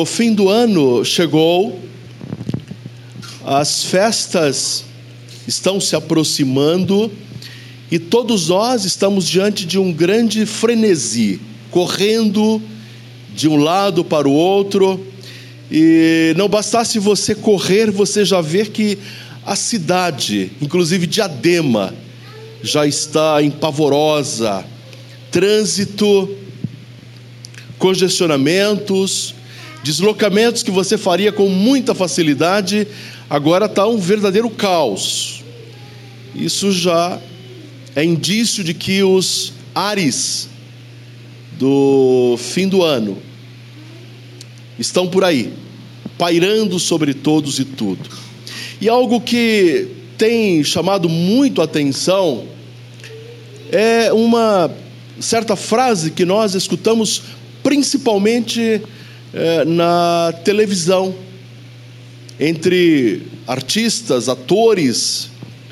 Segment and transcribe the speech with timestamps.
[0.00, 1.76] O fim do ano chegou,
[3.44, 4.84] as festas
[5.44, 7.10] estão se aproximando
[7.90, 11.40] e todos nós estamos diante de um grande frenesi,
[11.72, 12.62] correndo
[13.34, 15.04] de um lado para o outro.
[15.68, 18.96] E não bastasse você correr, você já vê que
[19.44, 21.92] a cidade, inclusive Diadema,
[22.62, 24.64] já está empavorosa.
[25.32, 26.36] Trânsito,
[27.80, 29.34] congestionamentos,
[29.82, 32.86] deslocamentos que você faria com muita facilidade,
[33.28, 35.44] agora está um verdadeiro caos.
[36.34, 37.18] Isso já
[37.94, 40.48] é indício de que os ares
[41.58, 43.18] do fim do ano
[44.78, 45.52] estão por aí,
[46.16, 48.08] pairando sobre todos e tudo.
[48.80, 52.44] E algo que tem chamado muito atenção
[53.70, 54.70] é uma
[55.20, 57.22] certa frase que nós escutamos
[57.62, 58.80] principalmente
[59.32, 61.14] é, na televisão,
[62.40, 65.30] entre artistas, atores,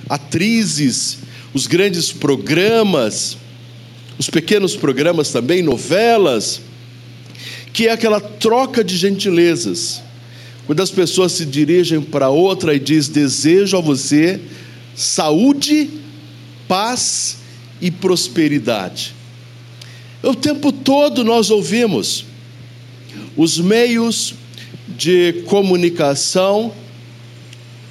[0.09, 1.19] atrizes,
[1.55, 3.37] os grandes programas,
[4.19, 6.61] os pequenos programas também, novelas,
[7.73, 10.03] que é aquela troca de gentilezas.
[10.67, 14.41] Quando as pessoas se dirigem para outra e diz: "Desejo a você
[14.95, 15.91] saúde,
[16.67, 17.39] paz
[17.81, 19.15] e prosperidade".
[20.23, 22.25] O tempo todo nós ouvimos
[23.37, 24.35] os meios
[24.89, 26.73] de comunicação,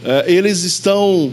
[0.03, 1.31] eh, eles estão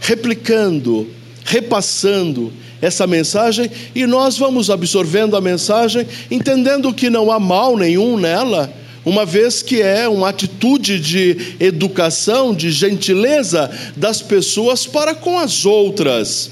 [0.00, 1.06] replicando,
[1.44, 8.18] repassando essa mensagem e nós vamos absorvendo a mensagem, entendendo que não há mal nenhum
[8.18, 8.72] nela,
[9.04, 15.64] uma vez que é uma atitude de educação, de gentileza das pessoas para com as
[15.64, 16.50] outras.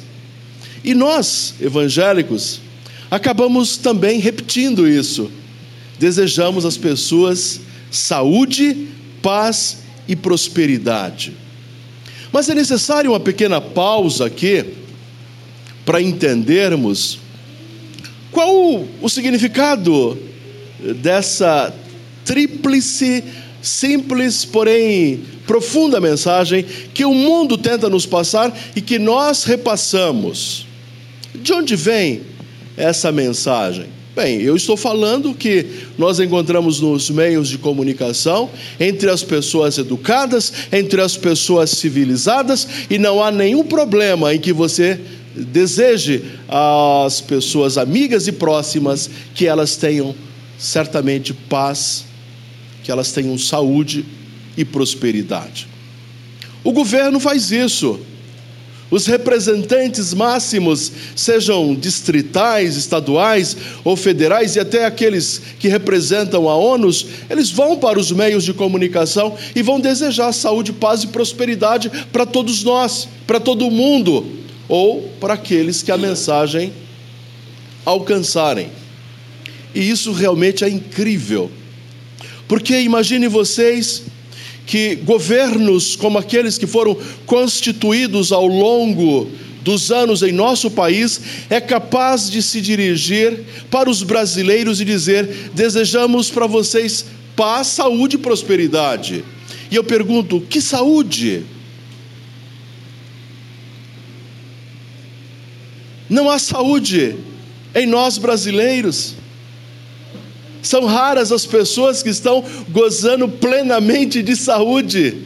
[0.85, 2.61] E nós, evangélicos,
[3.11, 5.31] acabamos também repetindo isso.
[5.99, 7.61] Desejamos às pessoas
[7.91, 8.89] saúde,
[9.23, 11.33] paz e prosperidade.
[12.33, 14.65] Mas é necessário uma pequena pausa aqui
[15.85, 17.19] para entendermos
[18.31, 20.19] qual o significado
[21.03, 21.75] dessa
[22.25, 23.25] tríplice,
[23.63, 30.67] simples, porém profunda mensagem que o mundo tenta nos passar e que nós repassamos.
[31.35, 32.21] De onde vem
[32.77, 33.98] essa mensagem?
[34.19, 35.65] Bem, eu estou falando que
[35.97, 42.99] nós encontramos nos meios de comunicação, entre as pessoas educadas, entre as pessoas civilizadas, e
[42.99, 45.01] não há nenhum problema em que você
[45.37, 50.13] deseje às pessoas amigas e próximas que elas tenham
[50.59, 52.05] certamente paz,
[52.83, 54.05] que elas tenham saúde
[54.57, 55.69] e prosperidade.
[56.65, 58.01] O governo faz isso
[58.91, 66.89] os representantes máximos, sejam distritais, estaduais ou federais, e até aqueles que representam a ONU,
[67.29, 72.25] eles vão para os meios de comunicação e vão desejar saúde, paz e prosperidade para
[72.25, 74.27] todos nós, para todo mundo,
[74.69, 76.73] ou para aqueles que a mensagem
[77.85, 78.71] alcançarem.
[79.75, 81.51] E isso realmente é incrível,
[82.47, 84.05] porque imagine vocês
[84.69, 89.31] que governos como aqueles que foram constituídos ao longo
[89.63, 95.51] dos anos em nosso país é capaz de se dirigir para os brasileiros e dizer:
[95.55, 99.25] desejamos para vocês paz, saúde e prosperidade.
[99.71, 101.45] E eu pergunto: que saúde?
[106.11, 107.17] Não há saúde
[107.75, 109.15] em nós brasileiros.
[110.69, 115.17] São raras as pessoas que estão gozando plenamente de saúde.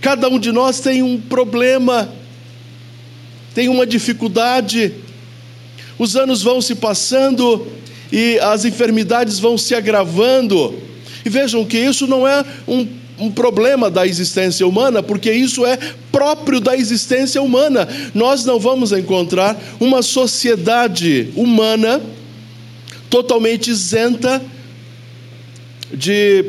[0.00, 2.12] Cada um de nós tem um problema,
[3.54, 4.92] tem uma dificuldade.
[5.96, 7.64] Os anos vão se passando
[8.10, 10.74] e as enfermidades vão se agravando.
[11.24, 12.88] E vejam que isso não é um,
[13.20, 15.78] um problema da existência humana, porque isso é
[16.10, 17.86] próprio da existência humana.
[18.12, 22.02] Nós não vamos encontrar uma sociedade humana
[23.10, 24.40] totalmente isenta
[25.92, 26.44] de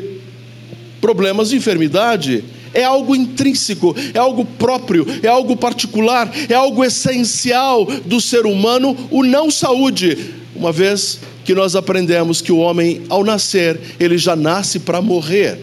[1.00, 2.44] problemas de enfermidade.
[2.72, 8.96] É algo intrínseco, é algo próprio, é algo particular, é algo essencial do ser humano,
[9.10, 10.16] o não saúde.
[10.54, 15.58] Uma vez que nós aprendemos que o homem, ao nascer, ele já nasce para morrer.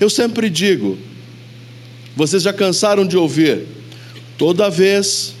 [0.00, 0.96] Eu sempre digo,
[2.16, 3.66] vocês já cansaram de ouvir,
[4.38, 5.34] toda vez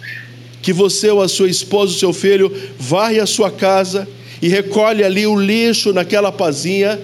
[0.60, 4.06] que você ou a sua esposa, o seu filho, varre a sua casa,
[4.42, 7.00] e recolhe ali o lixo naquela pazinha,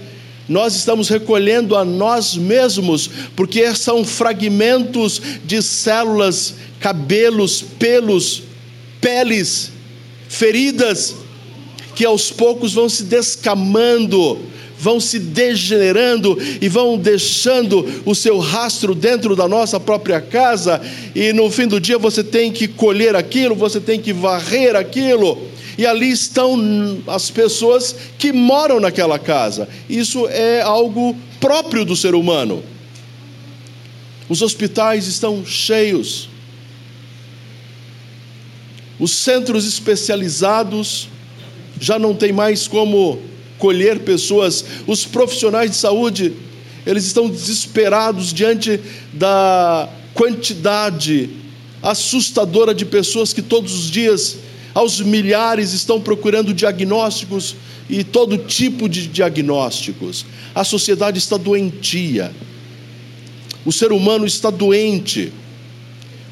[0.49, 8.43] nós estamos recolhendo a nós mesmos, porque são fragmentos de células, cabelos, pelos,
[9.01, 9.71] peles,
[10.29, 11.15] feridas,
[11.95, 14.39] que aos poucos vão se descamando,
[14.79, 20.81] vão se degenerando e vão deixando o seu rastro dentro da nossa própria casa,
[21.15, 25.39] e no fim do dia você tem que colher aquilo, você tem que varrer aquilo,
[25.79, 29.69] e ali estão as pessoas que moram naquela casa.
[29.89, 32.65] Isso é algo próprio do ser humano.
[34.29, 36.29] Os hospitais estão cheios.
[38.99, 41.09] Os centros especializados
[41.81, 43.23] já não tem mais como
[43.57, 44.65] colher pessoas.
[44.85, 46.33] Os profissionais de saúde,
[46.85, 48.81] eles estão desesperados diante
[49.13, 51.31] da quantidade
[51.81, 54.39] assustadora de pessoas que todos os dias,
[54.75, 57.57] aos milhares, estão procurando diagnósticos
[57.89, 60.27] e todo tipo de diagnósticos.
[60.55, 62.33] A sociedade está doentia.
[63.65, 65.33] O ser humano está doente.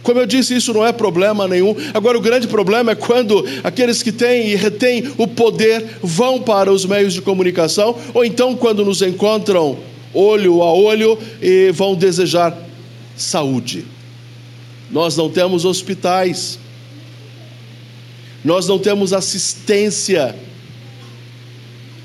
[0.03, 1.75] Como eu disse, isso não é problema nenhum.
[1.93, 6.73] Agora, o grande problema é quando aqueles que têm e retêm o poder vão para
[6.73, 9.77] os meios de comunicação, ou então quando nos encontram
[10.15, 12.57] olho a olho e vão desejar
[13.17, 13.85] saúde.
[14.91, 16.59] Nós não temos hospitais,
[18.47, 20.33] nós não temos assistência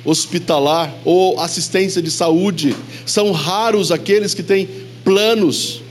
[0.04, 2.76] hospitalar ou assistência de saúde.
[3.06, 4.68] São raros aqueles que têm
[5.04, 5.84] planos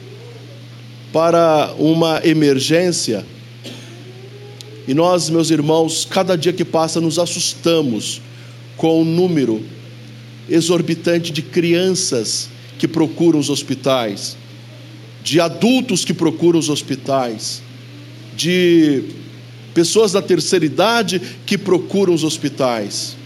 [1.13, 3.25] para uma emergência.
[4.89, 8.21] E nós, meus irmãos, cada dia que passa nos assustamos
[8.77, 9.65] com o número
[10.49, 14.37] exorbitante de crianças que procuram os hospitais,
[15.23, 17.63] de adultos que procuram os hospitais,
[18.37, 19.05] de
[19.75, 23.17] pessoas da terceira idade que procuram os hospitais.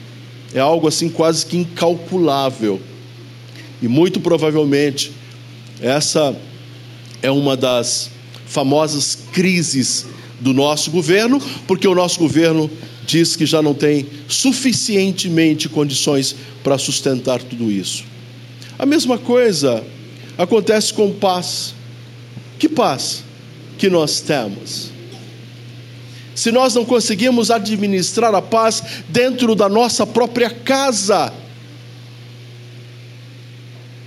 [0.53, 2.81] É algo assim quase que incalculável.
[3.83, 5.13] E muito provavelmente
[5.81, 6.37] essa
[7.21, 8.11] é uma das
[8.47, 10.07] famosas crises
[10.41, 12.71] do nosso governo, porque o nosso governo
[13.07, 18.05] diz que já não tem suficientemente condições para sustentar tudo isso.
[18.79, 19.85] A mesma coisa
[20.39, 21.75] acontece com paz.
[22.59, 23.23] Que paz
[23.77, 24.94] que nós temos?
[26.35, 31.33] Se nós não conseguimos administrar a paz dentro da nossa própria casa,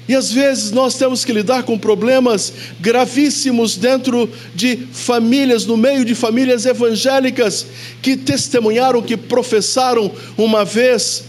[0.07, 6.05] e às vezes nós temos que lidar com problemas gravíssimos dentro de famílias, no meio
[6.05, 7.67] de famílias evangélicas
[8.01, 11.25] que testemunharam, que professaram uma vez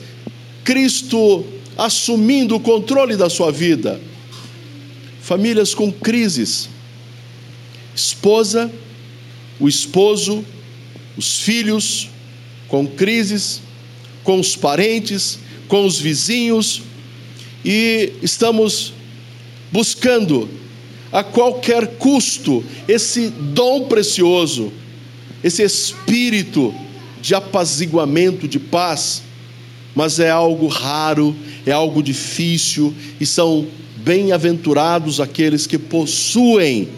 [0.63, 1.45] Cristo
[1.77, 4.01] assumindo o controle da sua vida.
[5.21, 6.69] Famílias com crises.
[7.97, 8.71] Esposa,
[9.59, 10.45] o esposo,
[11.19, 12.09] os filhos
[12.69, 13.61] com crises,
[14.23, 16.83] com os parentes, com os vizinhos,
[17.65, 18.95] e estamos
[19.73, 20.49] buscando
[21.11, 24.73] a qualquer custo esse dom precioso,
[25.43, 26.73] esse espírito
[27.21, 29.23] de apaziguamento, de paz,
[29.95, 31.35] mas é algo raro,
[31.67, 33.67] é algo difícil e são
[33.97, 36.89] bem-aventurados aqueles que possuem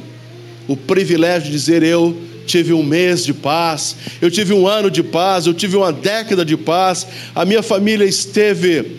[0.68, 2.14] o privilégio de dizer eu
[2.50, 6.44] tive um mês de paz, eu tive um ano de paz, eu tive uma década
[6.44, 8.98] de paz, a minha família esteve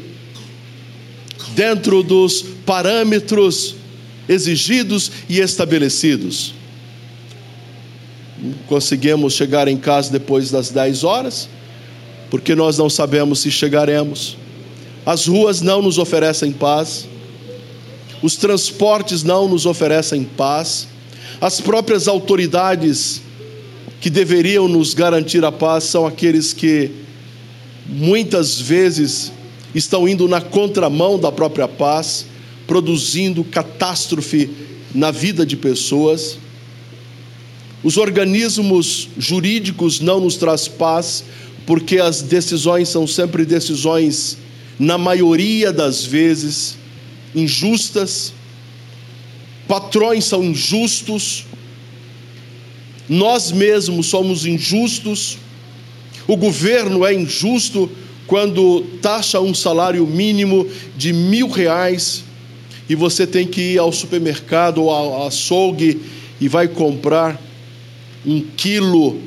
[1.53, 3.75] dentro dos parâmetros
[4.29, 6.53] exigidos e estabelecidos.
[8.67, 11.49] Conseguimos chegar em casa depois das 10 horas,
[12.29, 14.37] porque nós não sabemos se chegaremos.
[15.05, 17.05] As ruas não nos oferecem paz,
[18.21, 20.87] os transportes não nos oferecem paz,
[21.41, 23.21] as próprias autoridades
[24.01, 26.89] que deveriam nos garantir a paz são aqueles que
[27.87, 29.31] muitas vezes
[29.75, 32.25] estão indo na contramão da própria paz,
[32.65, 34.49] produzindo catástrofe
[34.93, 36.39] na vida de pessoas.
[37.83, 41.23] Os organismos jurídicos não nos traz paz,
[41.67, 44.37] porque as decisões são sempre decisões,
[44.79, 46.75] na maioria das vezes,
[47.35, 48.33] injustas.
[49.67, 51.45] Patrões são injustos.
[53.11, 55.37] Nós mesmos somos injustos.
[56.25, 57.91] O governo é injusto
[58.25, 60.65] quando taxa um salário mínimo
[60.95, 62.23] de mil reais
[62.87, 65.99] e você tem que ir ao supermercado ou ao açougue
[66.39, 67.37] e vai comprar
[68.25, 69.19] um quilo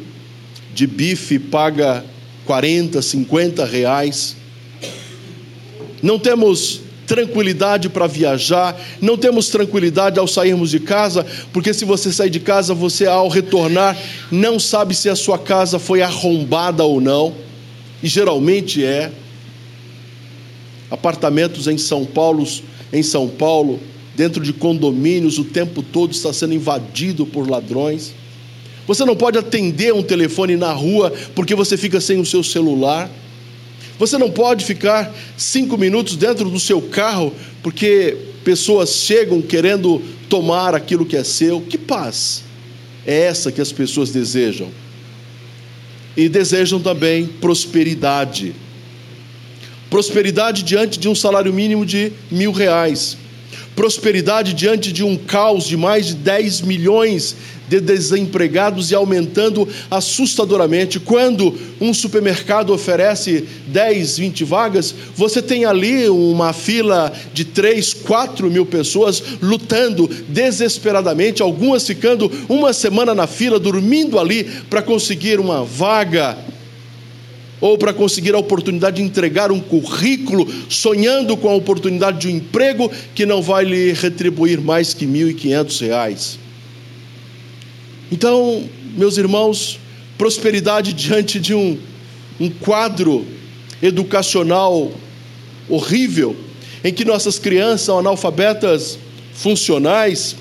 [0.73, 2.03] de bife paga
[2.47, 4.35] 40, 50 reais.
[6.03, 12.13] Não temos tranquilidade para viajar, não temos tranquilidade ao sairmos de casa, porque se você
[12.13, 13.97] sair de casa, você ao retornar
[14.31, 17.35] não sabe se a sua casa foi arrombada ou não
[18.03, 19.11] e geralmente é.
[20.91, 22.47] Apartamentos em São Paulo,
[22.93, 23.81] em São Paulo,
[24.15, 28.13] dentro de condomínios, o tempo todo está sendo invadido por ladrões.
[28.87, 33.11] Você não pode atender um telefone na rua porque você fica sem o seu celular.
[33.99, 37.33] Você não pode ficar cinco minutos dentro do seu carro
[37.63, 41.61] porque pessoas chegam querendo tomar aquilo que é seu.
[41.61, 42.43] Que paz
[43.07, 44.69] é essa que as pessoas desejam?
[46.17, 48.55] E desejam também prosperidade.
[49.89, 53.17] Prosperidade diante de um salário mínimo de mil reais
[53.75, 57.37] prosperidade diante de um caos de mais de 10 milhões
[57.69, 61.01] de desempregados e aumentando assustadoramente.
[61.01, 68.51] Quando um supermercado oferece 10, 20 vagas, você tem ali uma fila de 3, 4
[68.51, 75.65] mil pessoas lutando desesperadamente, algumas ficando uma semana na fila, dormindo ali para conseguir uma
[75.65, 76.37] vaga
[77.65, 82.37] ou para conseguir a oportunidade de entregar um currículo, sonhando com a oportunidade de um
[82.37, 86.37] emprego que não vai lhe retribuir mais que R$ 1.500.
[88.13, 89.81] Então, meus irmãos,
[90.19, 91.79] prosperidade diante de um,
[92.39, 93.25] um quadro
[93.83, 94.93] educacional
[95.67, 96.37] horrível,
[96.85, 98.99] em que nossas crianças são analfabetas
[99.33, 100.37] funcionais,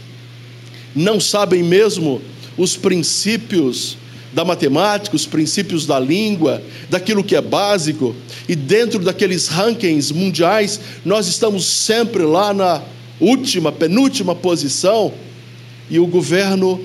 [0.93, 2.21] não sabem mesmo
[2.57, 3.95] os princípios
[4.33, 8.15] da matemática, os princípios da língua, daquilo que é básico,
[8.47, 12.81] e dentro daqueles rankings mundiais, nós estamos sempre lá na
[13.19, 15.13] última, penúltima posição,
[15.89, 16.81] e o governo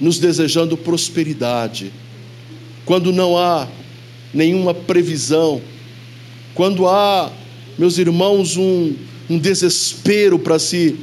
[0.00, 1.92] nos desejando prosperidade,
[2.84, 3.66] quando não há
[4.34, 5.62] nenhuma previsão,
[6.54, 7.32] quando há,
[7.78, 8.94] meus irmãos, um,
[9.28, 10.96] um desespero para se,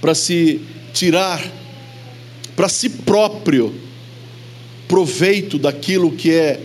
[0.00, 0.60] para se
[0.92, 1.40] tirar
[2.56, 3.74] para si próprio
[4.94, 6.60] proveito daquilo que é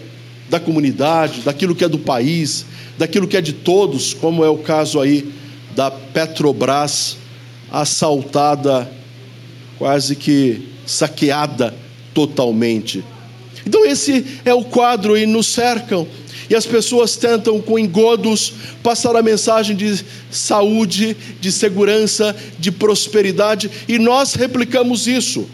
[0.52, 2.64] da comunidade, daquilo que é do país,
[2.96, 5.34] daquilo que é de todos, como é o caso aí
[5.76, 7.18] da Petrobras
[7.72, 8.88] assaltada,
[9.80, 11.74] quase que saqueada
[12.14, 13.04] totalmente.
[13.66, 16.06] Então, esse é o quadro e nos cercam.
[16.48, 23.72] E as pessoas tentam, com engodos, passar a mensagem de saúde, de segurança, de prosperidade,
[23.88, 25.50] e nós replicamos isso.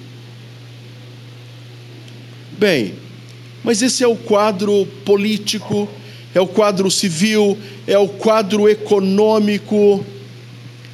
[2.58, 2.94] Bem,
[3.64, 5.90] mas esse é o quadro político,
[6.34, 10.06] é o quadro civil, é o quadro econômico,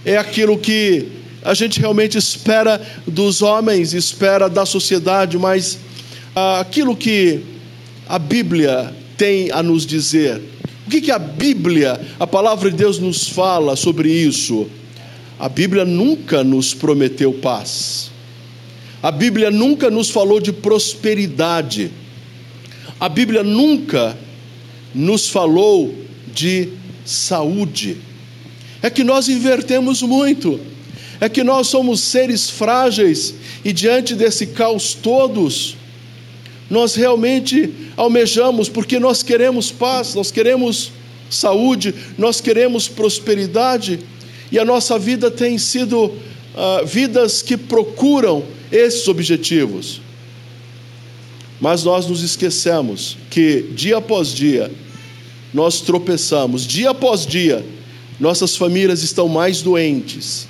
[0.04, 1.08] é aquilo que
[1.44, 5.78] a gente realmente espera dos homens, espera da sociedade, mas
[6.36, 7.42] ah, aquilo que
[8.08, 10.42] a Bíblia tem a nos dizer.
[10.88, 14.68] O que, que a Bíblia, a palavra de Deus, nos fala sobre isso?
[15.40, 18.11] A Bíblia nunca nos prometeu paz.
[19.02, 21.92] A Bíblia nunca nos falou de prosperidade.
[23.00, 24.18] A Bíblia nunca
[24.94, 25.96] nos falou
[26.32, 26.70] de
[27.04, 27.98] saúde.
[28.82, 30.60] É que nós invertemos muito.
[31.20, 35.76] É que nós somos seres frágeis e diante desse caos todos,
[36.70, 40.92] nós realmente almejamos, porque nós queremos paz, nós queremos
[41.30, 44.00] saúde, nós queremos prosperidade,
[44.52, 46.12] e a nossa vida tem sido
[46.56, 50.02] uh, vidas que procuram esses objetivos.
[51.60, 54.72] Mas nós nos esquecemos que dia após dia
[55.54, 57.64] nós tropeçamos, dia após dia
[58.20, 60.48] nossas famílias estão mais doentes.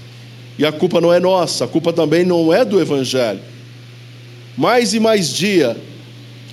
[0.57, 3.39] E a culpa não é nossa, a culpa também não é do Evangelho.
[4.57, 5.75] Mais e mais dia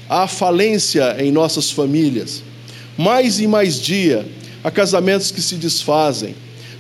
[0.09, 2.43] há falência em nossas famílias.
[2.97, 4.27] Mais e mais dia
[4.65, 6.35] há casamentos que se desfazem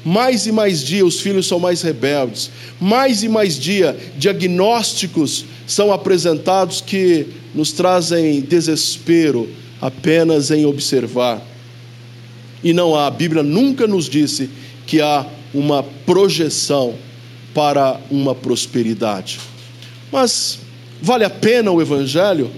[0.08, 2.50] mais e mais dia os filhos são mais rebeldes,
[2.80, 9.46] mais e mais dia diagnósticos são apresentados que nos trazem desespero
[9.82, 11.42] apenas em observar.
[12.64, 14.48] E não há, a Bíblia nunca nos disse
[14.86, 16.94] que há uma projeção
[17.54, 19.38] para uma prosperidade.
[20.10, 20.58] Mas
[21.02, 22.50] vale a pena o Evangelho?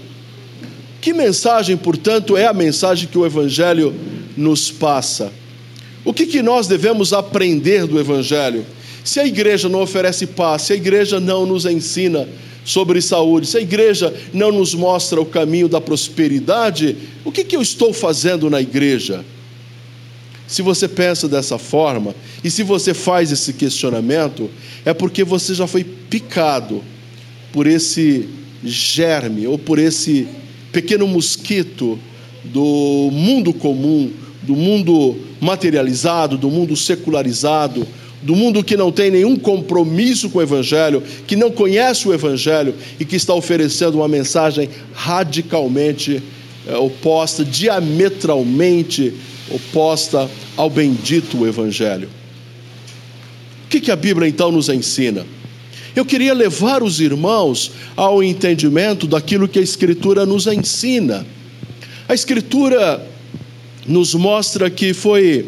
[1.01, 3.93] Que mensagem, portanto, é a mensagem que o Evangelho
[4.37, 5.40] nos passa?
[6.03, 8.65] O que, que nós devemos aprender do Evangelho?
[9.03, 12.27] Se a igreja não oferece paz, se a igreja não nos ensina
[12.63, 17.55] sobre saúde, se a igreja não nos mostra o caminho da prosperidade, o que, que
[17.55, 19.25] eu estou fazendo na igreja?
[20.47, 24.49] Se você pensa dessa forma, e se você faz esse questionamento,
[24.85, 26.83] é porque você já foi picado
[27.53, 28.27] por esse
[28.63, 30.27] germe ou por esse
[30.71, 31.97] pequeno mosquito
[32.43, 37.87] do mundo comum, do mundo materializado, do mundo secularizado,
[38.21, 42.75] do mundo que não tem nenhum compromisso com o Evangelho, que não conhece o Evangelho
[42.99, 46.21] e que está oferecendo uma mensagem radicalmente
[46.67, 49.13] é, oposta, diametralmente
[49.49, 52.09] oposta ao bendito Evangelho.
[53.65, 55.25] O que, que a Bíblia então nos ensina?
[55.95, 61.25] Eu queria levar os irmãos ao entendimento daquilo que a Escritura nos ensina.
[62.07, 63.05] A Escritura
[63.87, 65.45] nos mostra que foi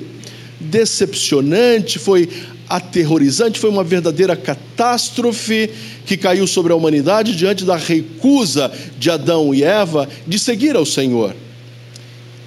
[0.59, 2.29] decepcionante, foi
[2.69, 5.69] aterrorizante, foi uma verdadeira catástrofe
[6.05, 10.85] que caiu sobre a humanidade diante da recusa de Adão e Eva de seguir ao
[10.85, 11.35] Senhor.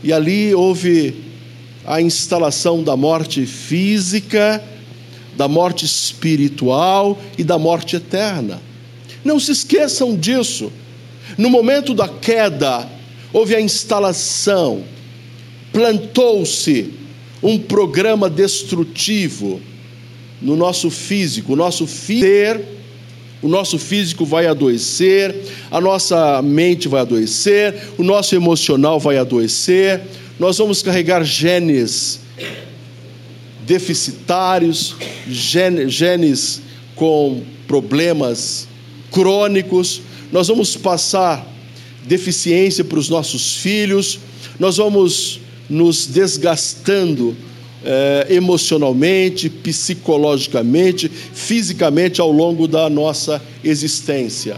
[0.03, 1.15] E ali houve
[1.85, 4.63] a instalação da morte física,
[5.37, 8.61] da morte espiritual e da morte eterna.
[9.25, 10.73] Não se esqueçam disso.
[11.37, 12.89] No momento da queda,
[13.33, 14.83] houve a instalação,
[15.77, 16.91] plantou-se
[17.43, 19.61] um programa destrutivo
[20.41, 22.65] no nosso físico, o nosso ser,
[23.43, 25.37] o nosso físico vai adoecer,
[25.71, 30.01] a nossa mente vai adoecer, o nosso emocional vai adoecer,
[30.39, 32.21] nós vamos carregar genes
[33.67, 34.97] deficitários,
[35.29, 36.63] genes
[36.95, 38.67] com problemas
[39.11, 40.01] crônicos,
[40.33, 41.47] nós vamos passar
[42.07, 44.19] deficiência para os nossos filhos,
[44.59, 47.37] nós vamos nos desgastando
[47.85, 54.57] eh, emocionalmente, psicologicamente, fisicamente ao longo da nossa existência.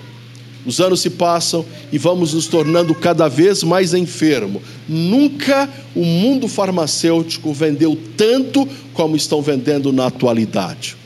[0.64, 4.62] Os anos se passam e vamos nos tornando cada vez mais enfermos.
[4.88, 10.96] Nunca o mundo farmacêutico vendeu tanto como estão vendendo na atualidade.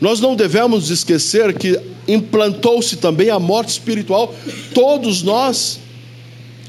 [0.00, 4.34] Nós não devemos esquecer que implantou-se também a morte espiritual.
[4.74, 5.78] Todos nós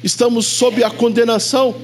[0.07, 1.75] estamos sob a condenação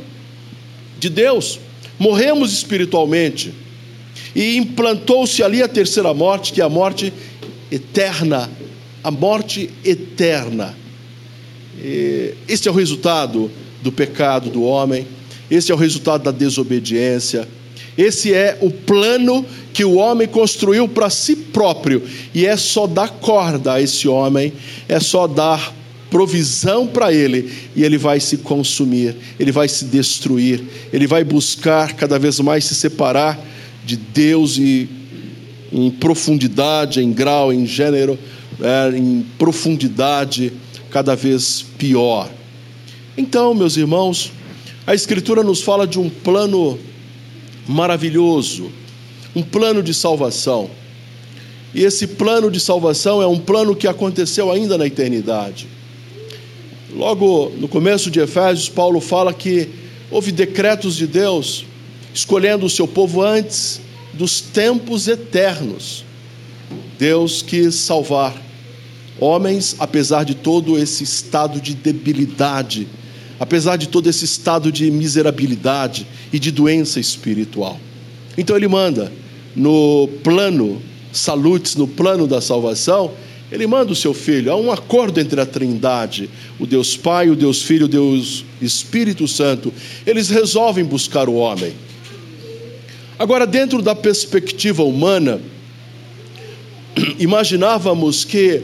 [0.98, 1.60] de Deus,
[2.00, 3.54] morremos espiritualmente.
[4.36, 7.14] E implantou-se ali a terceira morte, que é a morte
[7.72, 8.50] eterna.
[9.04, 10.76] A morte eterna.
[12.48, 13.52] Este é o resultado
[13.82, 15.06] do pecado do homem,
[15.52, 17.48] esse é o resultado da desobediência,
[17.98, 22.02] esse é o plano que o homem construiu para si próprio,
[22.34, 24.54] e é só dar corda a esse homem,
[24.88, 25.74] é só dar
[26.14, 31.94] provisão para ele, e ele vai se consumir, ele vai se destruir, ele vai buscar
[31.94, 33.44] cada vez mais se separar
[33.84, 34.88] de Deus e
[35.72, 38.20] em profundidade, em grau, em gênero,
[38.62, 40.54] é, em profundidade
[40.92, 42.30] cada vez pior.
[43.18, 44.32] Então, meus irmãos,
[44.86, 46.78] a Escritura nos fala de um plano
[47.68, 48.72] maravilhoso,
[49.36, 50.70] um plano de salvação.
[51.74, 55.68] E esse plano de salvação é um plano que aconteceu ainda na eternidade.
[56.96, 59.68] Logo no começo de Efésios, Paulo fala que
[60.12, 61.66] houve decretos de Deus
[62.14, 63.82] escolhendo o seu povo antes
[64.14, 66.06] dos tempos eternos.
[67.00, 68.40] Deus quis salvar
[69.20, 72.88] homens, apesar de todo esse estado de debilidade,
[73.40, 77.80] apesar de todo esse estado de miserabilidade e de doença espiritual.
[78.38, 79.12] Então ele manda
[79.56, 83.12] no plano salutes, no plano da salvação,
[83.54, 84.52] ele manda o seu filho.
[84.52, 86.28] Há um acordo entre a Trindade,
[86.60, 89.72] o Deus Pai, o Deus Filho, o Deus Espírito Santo.
[90.08, 91.72] Eles resolvem buscar o homem.
[93.20, 95.40] Agora, dentro da perspectiva humana,
[97.20, 98.64] imaginávamos que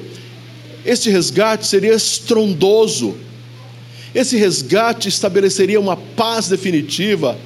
[0.83, 3.15] esse resgate seria estrondoso.
[4.15, 7.37] Esse resgate estabeleceria uma paz definitiva,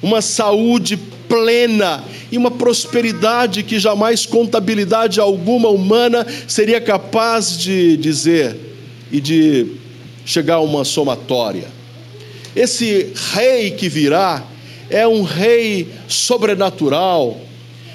[0.00, 0.96] uma saúde
[1.28, 8.56] plena e uma prosperidade que jamais contabilidade alguma humana seria capaz de dizer
[9.10, 9.66] e de
[10.24, 11.68] chegar a uma somatória.
[12.54, 14.44] Esse rei que virá
[14.88, 17.40] é um rei sobrenatural,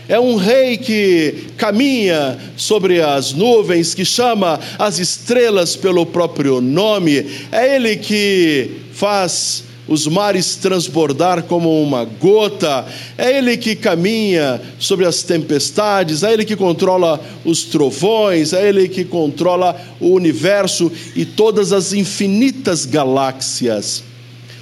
[0.08, 7.26] é um rei que caminha sobre as nuvens, que chama as estrelas pelo próprio nome.
[7.52, 12.86] É ele que faz os mares transbordar como uma gota,
[13.18, 18.88] é Ele que caminha sobre as tempestades, é Ele que controla os trovões, é Ele
[18.88, 24.09] que controla o universo e todas as infinitas galáxias.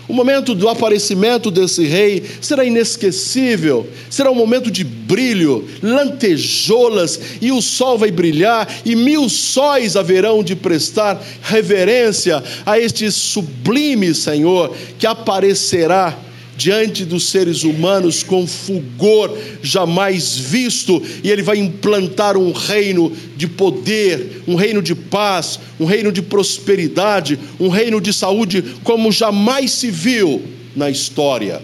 [0.08, 7.52] O momento do aparecimento desse rei será inesquecível, será um momento de brilho, lantejoulas, e
[7.52, 14.74] o sol vai brilhar, e mil sóis haverão de prestar reverência a este sublime Senhor
[14.98, 16.26] que aparecerá
[16.58, 23.48] diante dos seres humanos com fulgor jamais visto, e ele vai implantar um reino de
[23.48, 29.72] poder, um reino de paz, um reino de prosperidade, um reino de saúde como jamais
[29.72, 30.41] se viu
[30.76, 31.62] na história.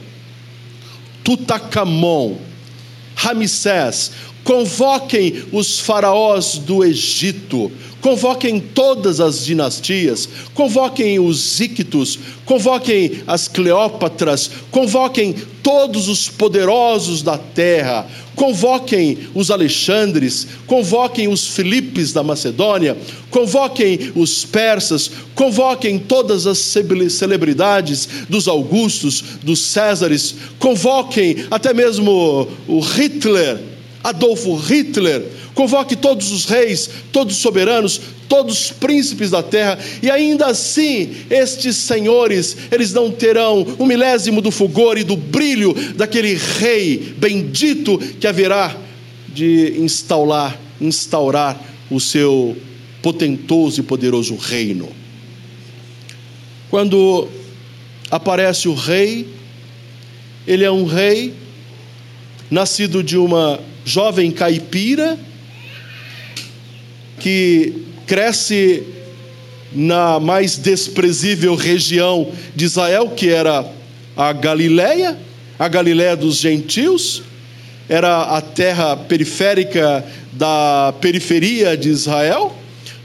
[1.23, 2.37] Tutacamon,
[3.15, 4.11] Ramsés,
[4.43, 7.71] convoquem os faraós do Egito,
[8.03, 17.37] convoquem todas as dinastias, convoquem os Íctos, convoquem as Cleópatras, convoquem todos os poderosos da
[17.37, 22.97] terra, convoquem os Alexandres, convoquem os Filipes da Macedônia,
[23.31, 32.79] convoquem os persas, convoquem todas as celebridades dos Augustos, dos Césares, convoquem até mesmo o
[32.81, 33.72] Hitler,
[34.03, 40.09] Adolfo Hitler, convoque todos os reis, todos os soberanos, todos os príncipes da terra, e
[40.09, 46.33] ainda assim estes senhores, eles não terão um milésimo do fulgor e do brilho daquele
[46.33, 48.75] rei bendito que haverá
[49.29, 52.57] de instaurar, instaurar o seu
[53.01, 54.89] potentoso e poderoso reino.
[56.69, 57.27] Quando
[58.09, 59.27] aparece o rei,
[60.47, 61.33] ele é um rei
[62.49, 65.17] nascido de uma jovem caipira
[67.19, 68.83] que cresce
[69.71, 73.65] na mais desprezível região de Israel, que era
[74.15, 75.17] a Galileia,
[75.57, 77.23] a Galileia dos gentios,
[77.89, 82.55] era a terra periférica da periferia de Israel,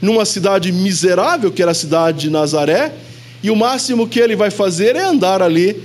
[0.01, 2.93] numa cidade miserável, que era a cidade de Nazaré,
[3.41, 5.75] e o máximo que ele vai fazer é andar ali,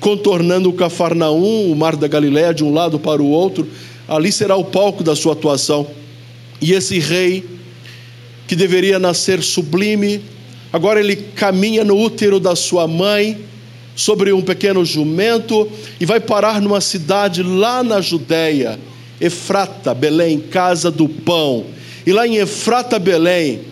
[0.00, 3.66] contornando o Cafarnaum, o mar da Galileia, de um lado para o outro,
[4.08, 5.86] ali será o palco da sua atuação.
[6.60, 7.44] E esse rei
[8.46, 10.22] que deveria nascer sublime,
[10.72, 13.44] agora ele caminha no útero da sua mãe,
[13.96, 18.78] sobre um pequeno jumento, e vai parar numa cidade lá na Judéia,
[19.18, 21.64] Efrata, Belém, casa do pão.
[22.06, 23.62] E lá em Efrata, Belém,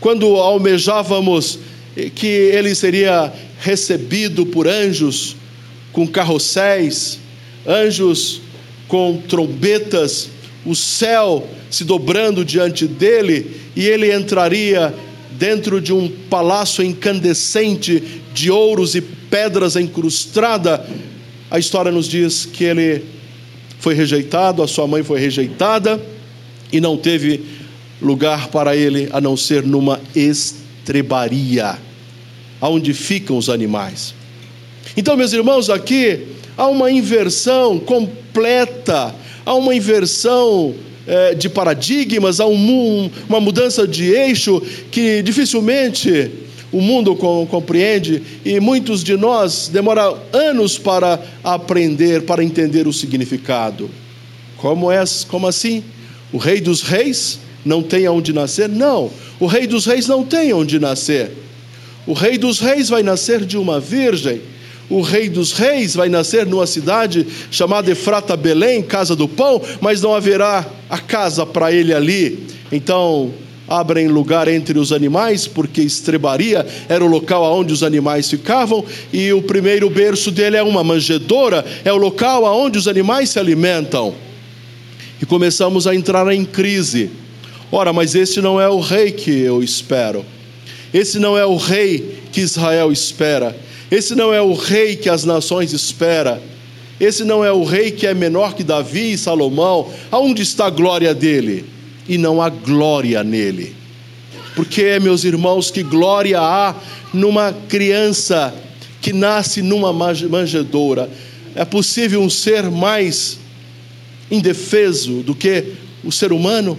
[0.00, 1.58] quando almejávamos
[2.14, 5.36] que ele seria recebido por anjos
[5.92, 7.18] com carrosséis,
[7.66, 8.40] anjos
[8.88, 10.30] com trombetas,
[10.64, 14.94] o céu se dobrando diante dele, e ele entraria
[15.32, 18.02] dentro de um palácio incandescente
[18.34, 20.84] de ouros e pedras incrustada.
[21.50, 23.04] A história nos diz que ele
[23.78, 26.00] foi rejeitado, a sua mãe foi rejeitada
[26.72, 27.42] e não teve
[28.00, 31.78] lugar para ele a não ser numa estrebaria,
[32.60, 34.14] aonde ficam os animais.
[34.96, 36.26] Então, meus irmãos, aqui
[36.58, 39.14] há uma inversão completa,
[39.46, 40.74] há uma inversão
[41.06, 46.30] é, de paradigmas, há um, uma mudança de eixo que dificilmente
[46.72, 53.88] o mundo compreende e muitos de nós demoram anos para aprender, para entender o significado.
[54.56, 55.84] Como é, como assim?
[56.32, 58.68] O rei dos reis não tem aonde nascer?
[58.68, 61.30] Não, o rei dos reis não tem onde nascer.
[62.04, 64.40] O rei dos reis vai nascer de uma virgem
[64.90, 70.00] o rei dos reis vai nascer numa cidade chamada Efrata Belém, casa do pão, mas
[70.00, 72.46] não haverá a casa para ele ali.
[72.72, 73.32] Então,
[73.68, 79.30] abrem lugar entre os animais, porque estrebaria era o local onde os animais ficavam, e
[79.32, 84.14] o primeiro berço dele é uma manjedoura, é o local onde os animais se alimentam.
[85.20, 87.10] E começamos a entrar em crise.
[87.70, 90.24] Ora, mas esse não é o rei que eu espero.
[90.92, 93.56] Esse não é o rei que Israel espera.
[93.90, 96.40] Esse não é o rei que as nações esperam.
[97.00, 99.90] Esse não é o rei que é menor que Davi e Salomão.
[100.10, 101.64] Aonde está a glória dele?
[102.08, 103.74] E não há glória nele.
[104.54, 106.74] Porque, meus irmãos, que glória há
[107.12, 108.52] numa criança
[109.00, 111.08] que nasce numa manjedoura?
[111.54, 113.38] É possível um ser mais
[114.30, 116.78] indefeso do que o ser humano?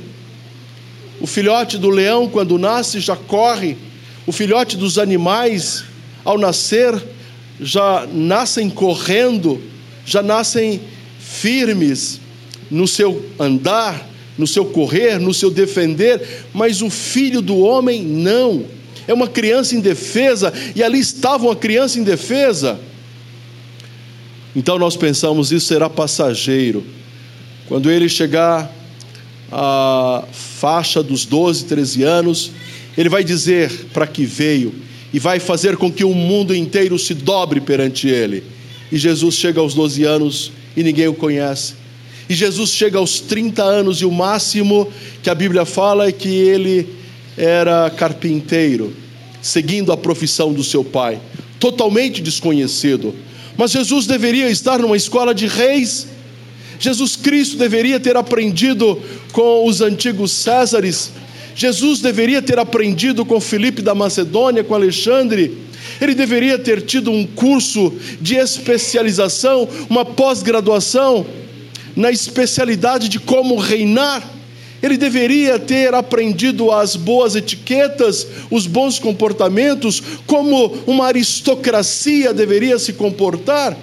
[1.21, 3.77] O filhote do leão, quando nasce, já corre.
[4.29, 5.83] O filhote dos animais
[6.23, 6.93] ao nascer,
[7.59, 9.59] já nascem correndo,
[10.05, 10.81] já nascem
[11.19, 12.21] firmes
[12.69, 18.65] no seu andar, no seu correr, no seu defender, mas o filho do homem não.
[19.07, 22.79] É uma criança indefesa, e ali estava uma criança indefesa.
[24.55, 26.85] Então nós pensamos, isso será passageiro.
[27.67, 28.71] Quando ele chegar
[29.51, 32.51] à faixa dos 12, 13 anos,
[32.97, 34.73] ele vai dizer para que veio
[35.13, 38.43] e vai fazer com que o mundo inteiro se dobre perante ele.
[38.91, 41.73] E Jesus chega aos 12 anos e ninguém o conhece.
[42.29, 44.87] E Jesus chega aos 30 anos e o máximo
[45.23, 46.87] que a Bíblia fala é que ele
[47.35, 48.93] era carpinteiro,
[49.41, 51.19] seguindo a profissão do seu pai,
[51.59, 53.15] totalmente desconhecido.
[53.57, 56.07] Mas Jesus deveria estar numa escola de reis.
[56.79, 61.11] Jesus Cristo deveria ter aprendido com os antigos Césares
[61.59, 65.57] Jesus deveria ter aprendido com Filipe da Macedônia, com Alexandre.
[65.99, 67.91] Ele deveria ter tido um curso
[68.21, 71.25] de especialização, uma pós-graduação
[71.97, 74.23] na especialidade de como reinar.
[74.81, 82.93] ele deveria ter aprendido as boas etiquetas, os bons comportamentos, como uma aristocracia deveria se
[82.93, 83.77] comportar.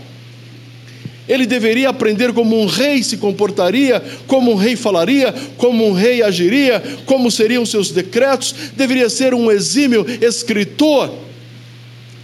[1.29, 6.23] Ele deveria aprender como um rei se comportaria, como um rei falaria, como um rei
[6.23, 11.13] agiria, como seriam seus decretos, deveria ser um exímio escritor.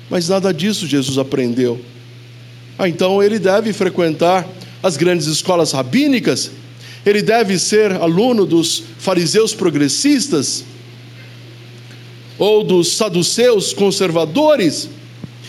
[0.08, 1.80] Mas nada disso Jesus aprendeu.
[2.78, 4.48] Ah, então ele deve frequentar
[4.82, 6.50] as grandes escolas rabínicas,
[7.04, 10.64] ele deve ser aluno dos fariseus progressistas
[12.38, 14.88] ou dos saduceus conservadores,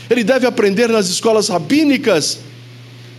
[0.10, 2.40] ele deve aprender nas escolas rabínicas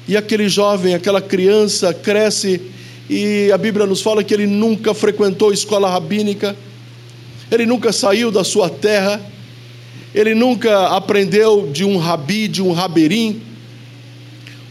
[0.07, 2.61] e aquele jovem, aquela criança cresce
[3.09, 6.57] e a Bíblia nos fala que ele nunca frequentou escola rabínica,
[7.51, 9.21] ele nunca saiu da sua terra,
[10.15, 13.43] ele nunca aprendeu de um rabi, de um raberim.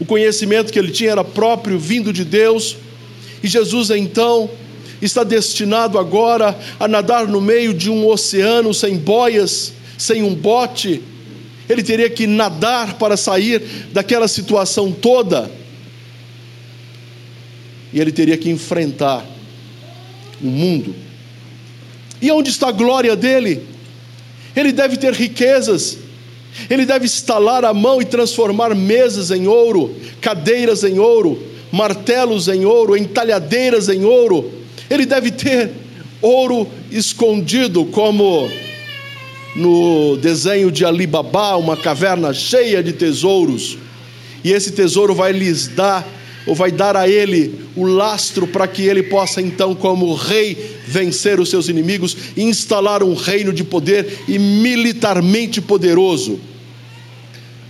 [0.00, 2.76] O conhecimento que ele tinha era próprio, vindo de Deus.
[3.42, 4.50] E Jesus então
[5.00, 11.02] está destinado agora a nadar no meio de um oceano sem boias, sem um bote,
[11.68, 13.60] ele teria que nadar para sair
[13.92, 15.50] daquela situação toda.
[17.92, 19.24] E ele teria que enfrentar
[20.42, 20.94] o mundo.
[22.20, 23.62] E onde está a glória dele?
[24.54, 25.98] Ele deve ter riquezas.
[26.68, 32.64] Ele deve estalar a mão e transformar mesas em ouro, cadeiras em ouro, martelos em
[32.64, 34.52] ouro, entalhadeiras em ouro.
[34.88, 35.70] Ele deve ter
[36.22, 38.48] ouro escondido, como
[39.54, 43.78] no desenho de Alibabá, uma caverna cheia de tesouros,
[44.42, 46.06] e esse tesouro vai lhes dar,
[46.46, 51.40] ou vai dar a ele o lastro para que ele possa então, como rei, vencer
[51.40, 56.38] os seus inimigos instalar um reino de poder e militarmente poderoso.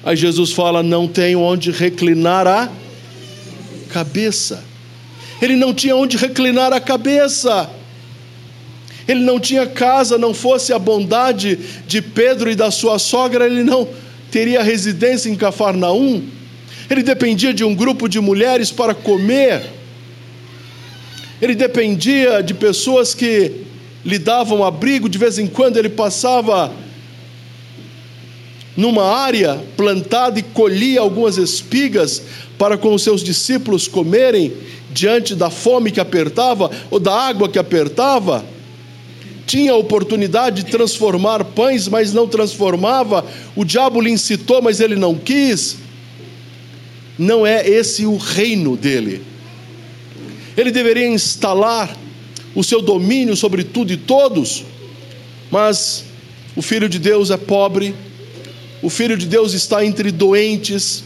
[0.04, 2.68] Aí Jesus fala: Não tenho onde reclinar a
[3.90, 4.64] cabeça.
[5.40, 7.70] Ele não tinha onde reclinar a cabeça.
[9.06, 13.62] Ele não tinha casa, não fosse a bondade de Pedro e da sua sogra, ele
[13.62, 13.86] não
[14.30, 16.22] teria residência em Cafarnaum.
[16.88, 19.70] Ele dependia de um grupo de mulheres para comer.
[21.40, 23.52] Ele dependia de pessoas que
[24.04, 26.72] lhe davam abrigo, de vez em quando ele passava
[28.76, 32.22] numa área plantada e colhia algumas espigas
[32.58, 34.52] para com os seus discípulos comerem
[34.90, 38.44] diante da fome que apertava ou da água que apertava
[39.46, 44.96] tinha a oportunidade de transformar pães, mas não transformava, o diabo lhe incitou, mas ele
[44.96, 45.76] não quis.
[47.18, 49.22] Não é esse o reino dele.
[50.56, 51.96] Ele deveria instalar
[52.54, 54.64] o seu domínio sobre tudo e todos,
[55.50, 56.04] mas
[56.56, 57.94] o filho de Deus é pobre,
[58.80, 61.02] o filho de Deus está entre doentes,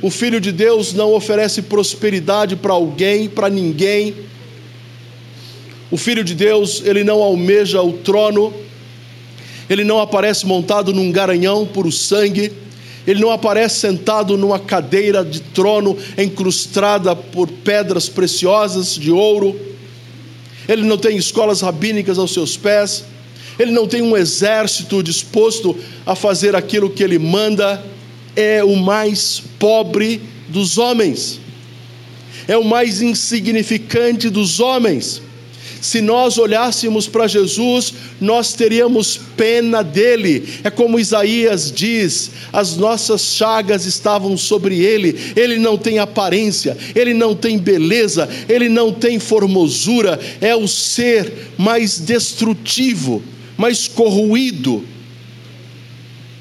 [0.00, 4.14] o filho de Deus não oferece prosperidade para alguém, para ninguém
[5.94, 8.52] o Filho de Deus, ele não almeja o trono,
[9.70, 12.52] ele não aparece montado num garanhão por sangue,
[13.06, 19.54] ele não aparece sentado numa cadeira de trono encrustada por pedras preciosas de ouro,
[20.68, 23.04] ele não tem escolas rabínicas aos seus pés,
[23.56, 27.80] ele não tem um exército disposto a fazer aquilo que ele manda,
[28.34, 31.38] é o mais pobre dos homens,
[32.48, 35.22] é o mais insignificante dos homens
[35.84, 40.48] se nós olhássemos para Jesus, nós teríamos pena dele.
[40.64, 45.14] É como Isaías diz: as nossas chagas estavam sobre ele.
[45.36, 50.18] Ele não tem aparência, ele não tem beleza, ele não tem formosura.
[50.40, 53.22] É o ser mais destrutivo,
[53.54, 54.82] mais corroído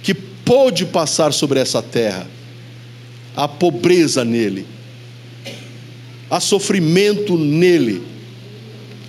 [0.02, 2.26] que pôde passar sobre essa terra.
[3.36, 4.66] Há pobreza nele,
[6.30, 8.13] há sofrimento nele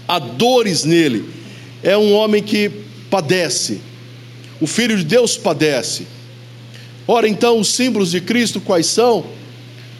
[0.06, 1.24] há dores nele.
[1.82, 2.70] É um homem que
[3.10, 3.80] padece.
[4.60, 6.06] O Filho de Deus padece.
[7.06, 9.26] Ora, então, os símbolos de Cristo quais são?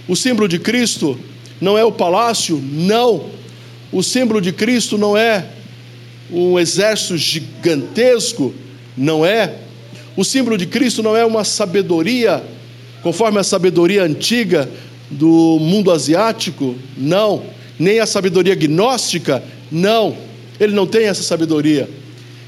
[0.08, 1.18] O símbolo de Cristo
[1.60, 2.62] não é o palácio?
[2.62, 3.30] Não.
[3.92, 5.46] O símbolo de Cristo não é
[6.30, 8.54] um exército gigantesco?
[8.96, 9.54] Não é.
[10.16, 12.42] O símbolo de Cristo não é uma sabedoria,
[13.02, 14.68] conforme a sabedoria antiga
[15.10, 16.74] do mundo asiático?
[16.96, 17.42] Não.
[17.78, 20.16] Nem a sabedoria gnóstica, não,
[20.58, 21.88] ele não tem essa sabedoria.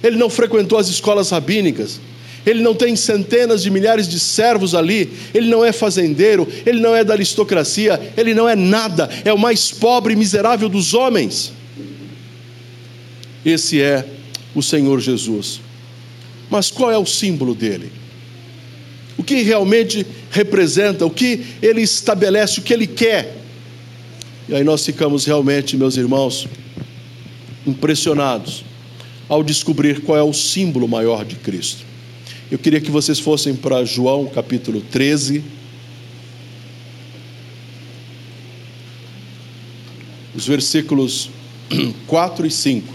[0.02, 2.00] Ele não frequentou as escolas rabínicas.
[2.44, 5.11] Ele não tem centenas de milhares de servos ali.
[5.35, 6.46] Ele não é fazendeiro.
[6.64, 8.00] Ele não é da aristocracia.
[8.16, 9.11] Ele não é nada.
[9.24, 11.52] É o mais pobre e miserável dos homens.
[13.44, 14.05] Esse é
[14.55, 15.61] o Senhor Jesus.
[16.48, 17.90] Mas qual é o símbolo dele?
[19.18, 21.05] O que realmente representa?
[21.05, 22.61] O que ele estabelece?
[22.61, 23.37] O que ele quer?
[24.48, 26.46] E aí nós ficamos realmente, meus irmãos,
[27.66, 28.64] impressionados
[29.29, 31.85] ao descobrir qual é o símbolo maior de Cristo.
[32.50, 35.42] Eu queria que vocês fossem para João capítulo 13.
[40.35, 41.31] Os versículos
[42.07, 42.94] 4 e 5.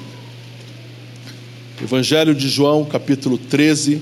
[1.83, 3.99] Evangelho de João, capítulo 13,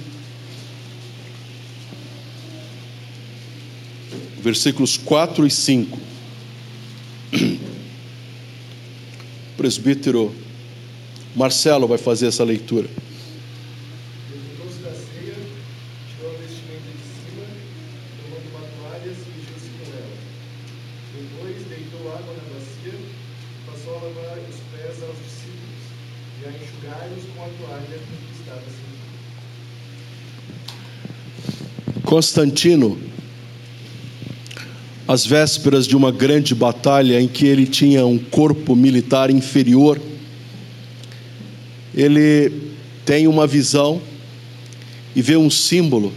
[4.43, 5.97] versículos 4 e 5.
[5.97, 7.57] O
[9.55, 10.35] presbítero
[11.35, 12.89] Marcelo vai fazer essa leitura.
[32.09, 32.97] Constantino,
[35.07, 40.01] às vésperas de uma grande batalha em que ele tinha um corpo militar inferior,
[42.01, 42.71] ele
[43.05, 44.01] tem uma visão
[45.13, 46.13] e vê um símbolo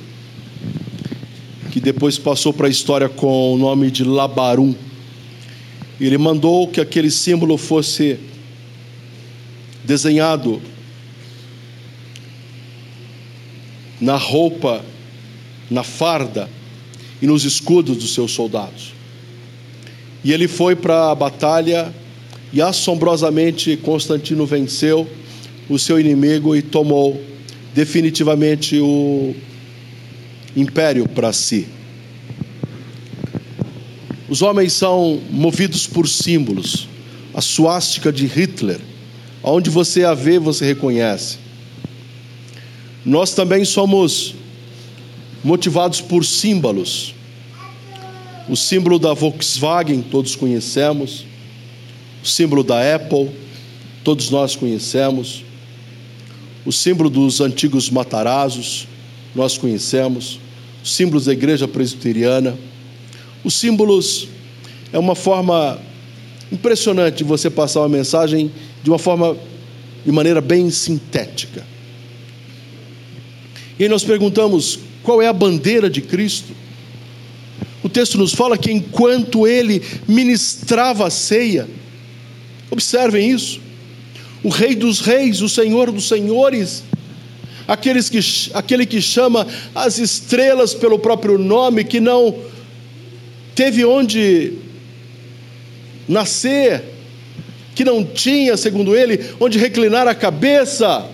[1.73, 4.77] que depois passou para a história com o nome de Labarum.
[6.01, 8.17] Ele mandou que aquele símbolo fosse
[9.85, 10.63] desenhado
[14.01, 14.85] na roupa
[15.69, 16.49] na farda
[17.21, 18.93] e nos escudos dos seus soldados.
[20.23, 21.93] E ele foi para a batalha
[22.53, 25.09] e assombrosamente Constantino venceu
[25.73, 27.19] o seu inimigo e tomou
[27.75, 29.35] definitivamente o
[30.55, 31.67] império para si.
[34.29, 36.89] Os homens são movidos por símbolos.
[37.35, 38.81] A suástica de Hitler,
[39.43, 41.39] onde você a vê, você reconhece.
[43.05, 44.35] Nós também somos
[45.43, 47.15] motivados por símbolos.
[48.47, 51.25] O símbolo da Volkswagen, todos conhecemos.
[52.23, 53.31] O símbolo da Apple,
[54.05, 55.45] todos nós conhecemos.
[56.65, 58.87] O símbolo dos antigos Matarazos,
[59.35, 60.39] nós conhecemos.
[60.83, 62.57] Os símbolos da igreja presbiteriana.
[63.43, 64.29] Os símbolos
[64.93, 65.81] é uma forma
[66.51, 68.51] impressionante de você passar uma mensagem
[68.83, 69.37] de uma forma,
[70.05, 71.65] de maneira bem sintética.
[73.79, 76.53] E aí nós perguntamos qual é a bandeira de Cristo?
[77.83, 81.69] O texto nos fala que enquanto ele ministrava a ceia,
[82.71, 83.61] observem isso,
[84.43, 86.85] o Rei dos Reis, o Senhor dos Senhores,
[87.67, 88.19] aqueles que,
[88.55, 92.35] aquele que chama as estrelas pelo próprio nome, que não
[93.55, 94.55] teve onde
[96.09, 96.83] nascer,
[97.75, 101.09] que não tinha, segundo ele, onde reclinar a cabeça,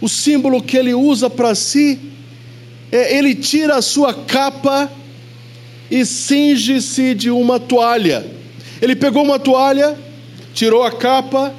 [0.00, 1.98] o símbolo que ele usa para si
[2.90, 4.90] é, ele tira a sua capa
[5.90, 8.24] e cinge-se de uma toalha.
[8.80, 9.98] Ele pegou uma toalha,
[10.54, 11.52] tirou a capa,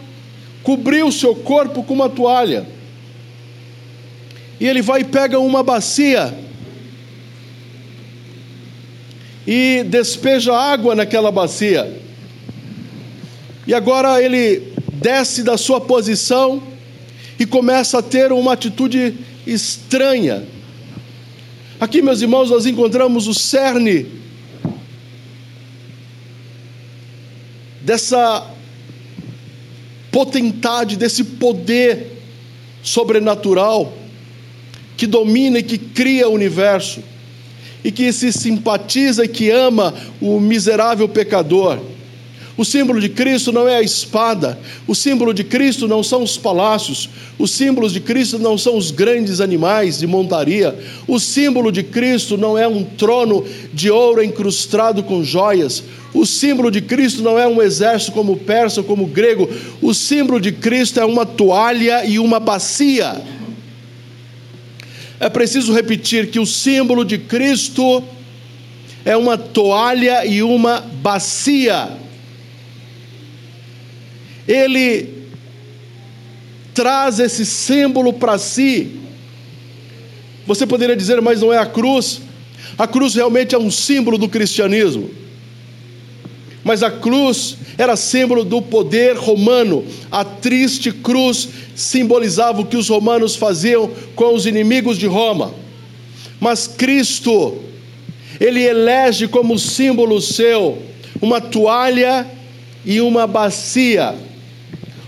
[0.67, 2.67] cobriu o seu corpo com uma toalha.
[4.59, 6.37] E ele vai e pega uma bacia
[9.47, 11.97] e despeja água naquela bacia.
[13.65, 16.61] E agora ele desce da sua posição
[17.39, 20.45] e começa a ter uma atitude estranha
[21.79, 24.07] Aqui, meus irmãos, nós encontramos o cerne
[27.81, 28.56] dessa
[30.11, 32.17] potentade, desse poder
[32.81, 33.93] sobrenatural
[34.95, 37.03] que domina e que cria o universo
[37.83, 41.79] e que se simpatiza e que ama o miserável pecador.
[42.57, 46.39] O símbolo de Cristo não é a espada, o símbolo de Cristo não são os
[46.39, 50.75] palácios, os símbolos de Cristo não são os grandes animais de montaria,
[51.07, 55.83] o símbolo de Cristo não é um trono de ouro incrustado com joias,
[56.15, 59.47] o símbolo de Cristo não é um exército como o persa ou como o grego,
[59.79, 63.21] o símbolo de Cristo é uma toalha e uma bacia.
[65.19, 68.03] É preciso repetir que o símbolo de Cristo
[69.05, 72.06] é uma toalha e uma bacia
[74.47, 75.17] ele
[76.73, 78.91] traz esse símbolo para si.
[80.45, 82.21] Você poderia dizer, mas não é a cruz.
[82.77, 85.09] A cruz realmente é um símbolo do cristianismo.
[86.63, 89.85] Mas a cruz era símbolo do poder romano.
[90.11, 95.53] A triste cruz simbolizava o que os romanos faziam com os inimigos de Roma.
[96.39, 97.57] Mas Cristo,
[98.39, 100.81] ele elege como símbolo seu
[101.19, 102.27] uma toalha
[102.85, 104.15] e uma bacia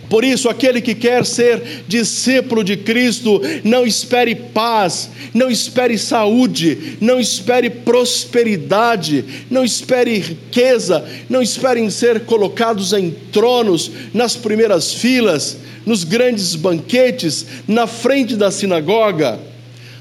[0.09, 6.97] Por isso, aquele que quer ser discípulo de Cristo, não espere paz, não espere saúde,
[6.99, 14.91] não espere prosperidade, não espere riqueza, não espere em ser colocados em tronos, nas primeiras
[14.91, 19.39] filas, nos grandes banquetes, na frente da sinagoga.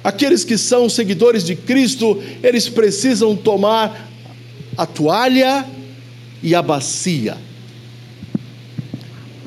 [0.02, 4.08] Aqueles que são seguidores de Cristo, eles precisam tomar
[4.74, 5.66] a toalha
[6.42, 7.47] e a bacia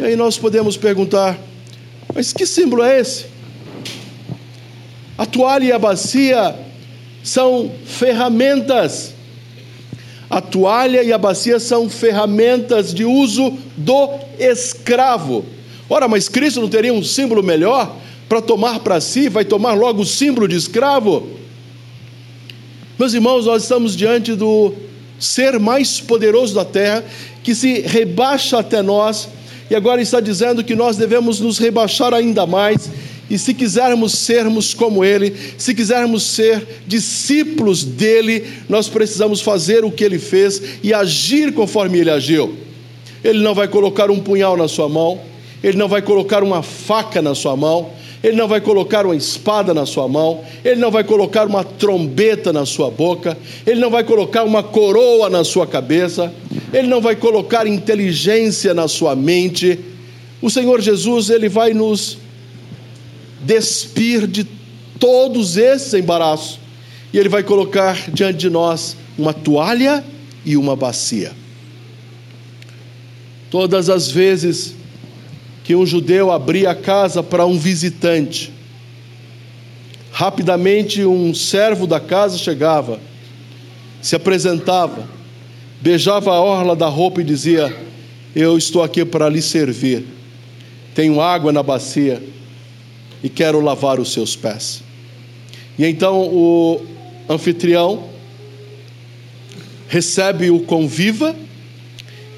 [0.02, 1.40] e aí nós podemos perguntar:
[2.16, 3.28] mas que símbolo é esse?
[5.16, 6.56] A toalha e a bacia
[7.24, 9.14] são ferramentas.
[10.28, 15.46] A toalha e a bacia são ferramentas de uso do escravo.
[15.88, 17.96] Ora, mas Cristo não teria um símbolo melhor
[18.28, 19.30] para tomar para si?
[19.30, 21.30] Vai tomar logo o símbolo de escravo?
[22.98, 24.74] Meus irmãos, nós estamos diante do
[25.20, 27.06] ser mais poderoso da terra
[27.44, 29.30] que se rebaixa até nós
[29.72, 32.90] e agora está dizendo que nós devemos nos rebaixar ainda mais.
[33.30, 39.90] E se quisermos sermos como Ele, se quisermos ser discípulos dele, nós precisamos fazer o
[39.90, 42.54] que Ele fez e agir conforme Ele agiu.
[43.24, 45.22] Ele não vai colocar um punhal na sua mão,
[45.64, 47.92] Ele não vai colocar uma faca na sua mão,
[48.24, 52.54] ele não vai colocar uma espada na sua mão, ele não vai colocar uma trombeta
[52.54, 56.32] na sua boca, ele não vai colocar uma coroa na sua cabeça,
[56.74, 59.80] ele não vai colocar inteligência na sua mente.
[60.42, 62.18] O Senhor Jesus, ele vai nos
[63.42, 64.46] despir de
[65.00, 66.60] todos esses embaraços
[67.14, 70.04] e ele vai colocar diante de nós uma toalha
[70.46, 71.34] e uma bacia.
[73.50, 74.76] Todas as vezes
[75.64, 78.52] que um judeu abria a casa para um visitante.
[80.12, 83.00] Rapidamente, um servo da casa chegava,
[84.02, 85.08] se apresentava,
[85.82, 87.76] beijava a orla da roupa e dizia:
[88.36, 90.06] Eu estou aqui para lhe servir.
[90.94, 92.22] Tenho água na bacia
[93.24, 94.84] e quero lavar os seus pés.
[95.78, 96.82] E então o
[97.28, 98.10] anfitrião
[99.88, 101.36] recebe o conviva,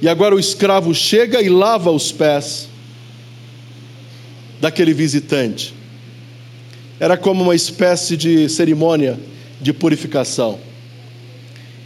[0.01, 2.67] e agora o escravo chega e lava os pés
[4.59, 5.73] daquele visitante.
[6.99, 9.19] Era como uma espécie de cerimônia
[9.61, 10.59] de purificação.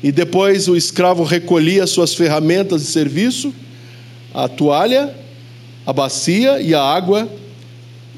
[0.04, 3.54] E depois o escravo recolhia suas ferramentas de serviço,
[4.34, 5.16] a toalha,
[5.86, 7.28] a bacia e a água,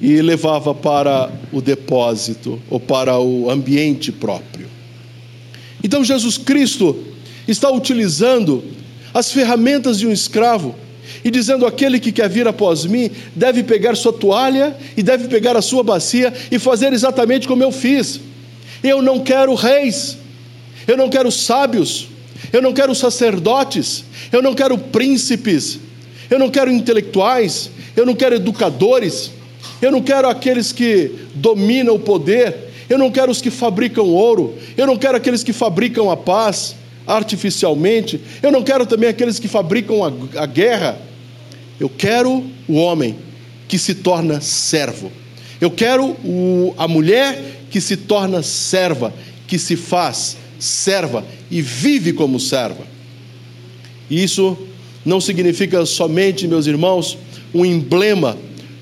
[0.01, 4.67] e levava para o depósito ou para o ambiente próprio.
[5.84, 6.97] Então Jesus Cristo
[7.47, 8.63] está utilizando
[9.13, 10.75] as ferramentas de um escravo
[11.23, 15.57] e dizendo: aquele que quer vir após mim deve pegar sua toalha e deve pegar
[15.57, 18.19] a sua bacia e fazer exatamente como eu fiz.
[18.84, 20.17] Eu não quero reis,
[20.89, 22.07] eu não quero sábios,
[22.51, 25.79] eu não quero sacerdotes, eu não quero príncipes,
[26.29, 29.31] eu não quero intelectuais, eu não quero educadores,
[29.81, 32.55] eu não quero aqueles que dominam o poder,
[32.89, 36.75] eu não quero os que fabricam ouro, eu não quero aqueles que fabricam a paz
[37.05, 40.97] artificialmente, eu não quero também aqueles que fabricam a, a guerra.
[41.79, 43.15] Eu quero o homem
[43.67, 45.11] que se torna servo.
[45.61, 49.13] Eu quero o, a mulher que se torna serva,
[49.47, 52.84] que se faz serva e vive como serva.
[54.10, 54.57] E isso
[55.05, 57.18] não significa somente, meus irmãos,
[57.53, 58.38] um emblema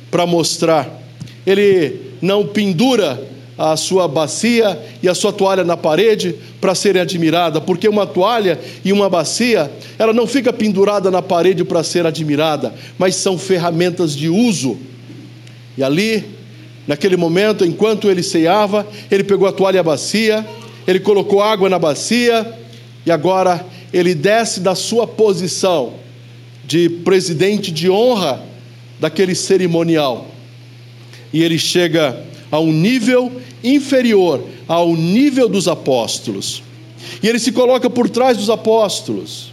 [0.10, 1.02] para mostrar.
[1.46, 3.22] Ele não pendura
[3.58, 8.60] a sua bacia e a sua toalha na parede para serem admirada, porque uma toalha
[8.86, 14.16] e uma bacia, ela não fica pendurada na parede para ser admirada, mas são ferramentas
[14.16, 14.78] de uso.
[15.76, 16.24] E ali,
[16.88, 20.46] naquele momento, enquanto ele ceava, ele pegou a toalha e a bacia,
[20.88, 22.50] ele colocou água na bacia
[23.06, 25.94] e agora ele desce da sua posição
[26.66, 28.42] de presidente de honra
[29.00, 30.28] daquele cerimonial.
[31.34, 33.32] E ele chega a um nível
[33.64, 36.64] inferior ao nível dos apóstolos.
[37.22, 39.52] E ele se coloca por trás dos apóstolos.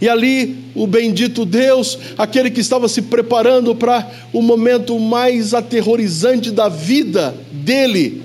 [0.00, 6.50] E ali o bendito Deus, aquele que estava se preparando para o momento mais aterrorizante
[6.50, 8.22] da vida dele,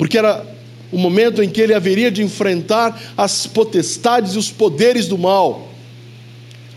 [0.00, 0.46] porque era
[0.90, 5.70] o momento em que ele haveria de enfrentar as potestades e os poderes do mal,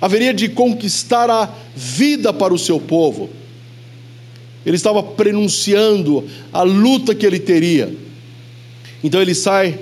[0.01, 3.30] haveria de conquistar a vida para o seu povo.
[4.65, 7.95] Ele estava prenunciando a luta que ele teria.
[9.01, 9.80] Então ele sai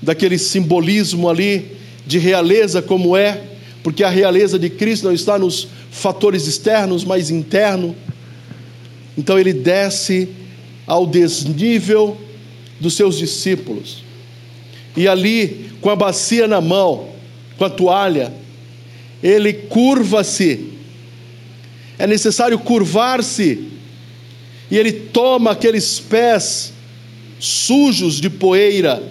[0.00, 3.42] daquele simbolismo ali de realeza como é,
[3.82, 7.96] porque a realeza de Cristo não está nos fatores externos, mas interno.
[9.18, 10.28] Então ele desce
[10.86, 12.29] ao desnível
[12.80, 14.02] dos seus discípulos.
[14.96, 17.10] E ali, com a bacia na mão,
[17.56, 18.32] com a toalha,
[19.22, 20.70] ele curva-se
[22.00, 23.68] é necessário curvar-se.
[24.70, 26.72] E ele toma aqueles pés
[27.38, 29.02] sujos de poeira,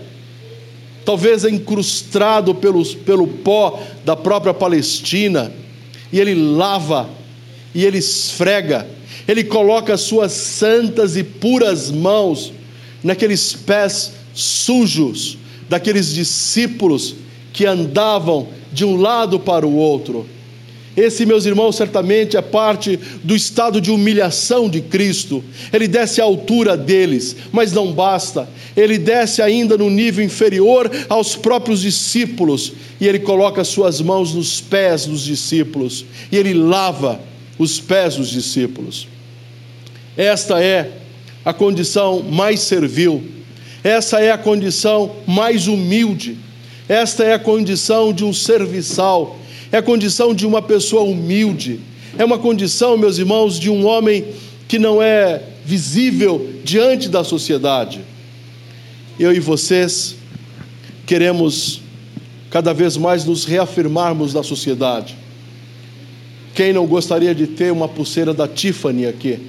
[1.05, 5.53] talvez encrustado pelos, pelo pó da própria Palestina,
[6.11, 7.07] e ele lava,
[7.76, 8.88] e ele esfrega,
[9.28, 12.51] ele coloca as suas santas e puras mãos
[13.04, 15.38] naqueles pés sujos
[15.70, 17.16] daqueles discípulos
[17.54, 20.26] que andavam de um lado para o outro.
[20.97, 25.43] Esse, meus irmãos, certamente é parte do estado de humilhação de Cristo.
[25.72, 28.50] Ele desce à altura deles, mas não basta.
[28.76, 34.60] Ele desce ainda no nível inferior aos próprios discípulos e ele coloca suas mãos nos
[34.60, 37.22] pés dos discípulos e ele lava
[37.58, 39.08] os pés dos discípulos.
[40.18, 40.91] Esta é
[41.43, 43.23] a condição mais servil,
[43.83, 46.37] essa é a condição mais humilde,
[46.87, 49.39] esta é a condição de um serviçal
[49.71, 51.79] é a condição de uma pessoa humilde,
[52.17, 54.25] é uma condição, meus irmãos, de um homem
[54.67, 58.01] que não é visível diante da sociedade.
[59.19, 60.15] Eu e vocês
[61.05, 61.81] queremos
[62.49, 65.15] cada vez mais nos reafirmarmos na sociedade.
[66.55, 69.39] Quem não gostaria de ter uma pulseira da Tiffany aqui?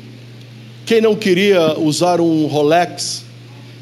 [0.90, 3.22] Quem não queria usar um Rolex?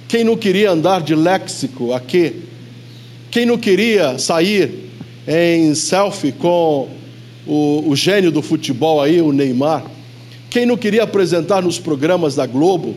[0.07, 2.43] Quem não queria andar de léxico aqui?
[3.31, 4.91] Quem não queria sair
[5.27, 6.87] em selfie com
[7.47, 9.87] o, o gênio do futebol aí, o Neymar.
[10.51, 12.95] Quem não queria apresentar nos programas da Globo?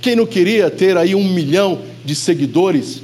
[0.00, 3.02] Quem não queria ter aí um milhão de seguidores?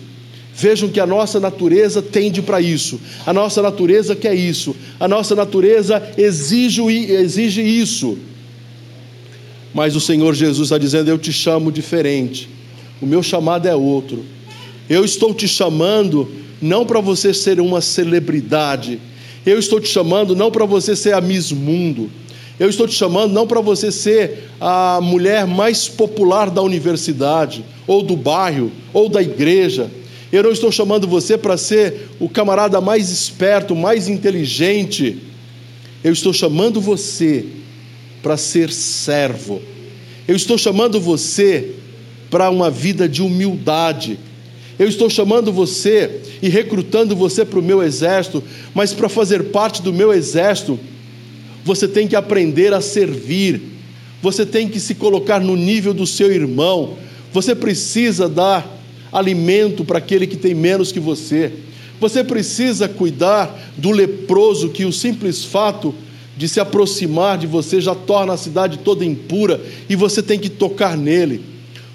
[0.54, 5.34] Vejam que a nossa natureza tende para isso, a nossa natureza quer isso, a nossa
[5.34, 6.80] natureza exige,
[7.10, 8.16] exige isso.
[9.74, 12.48] Mas o Senhor Jesus está dizendo: Eu te chamo diferente,
[13.00, 14.24] o meu chamado é outro.
[14.88, 16.28] Eu estou te chamando
[16.60, 18.98] não para você ser uma celebridade.
[19.44, 22.10] Eu estou te chamando não para você ser a Miss Mundo.
[22.58, 28.02] Eu estou te chamando não para você ser a mulher mais popular da universidade, ou
[28.02, 29.88] do bairro, ou da igreja.
[30.32, 35.18] Eu não estou chamando você para ser o camarada mais esperto, mais inteligente.
[36.02, 37.46] Eu estou chamando você
[38.28, 39.62] para ser servo.
[40.28, 41.76] Eu estou chamando você
[42.28, 44.18] para uma vida de humildade.
[44.78, 49.80] Eu estou chamando você e recrutando você para o meu exército, mas para fazer parte
[49.80, 50.78] do meu exército,
[51.64, 53.62] você tem que aprender a servir,
[54.20, 56.98] você tem que se colocar no nível do seu irmão,
[57.32, 58.78] você precisa dar
[59.10, 61.50] alimento para aquele que tem menos que você,
[61.98, 65.94] você precisa cuidar do leproso que o simples fato
[66.38, 70.48] de se aproximar de você já torna a cidade toda impura e você tem que
[70.48, 71.44] tocar nele,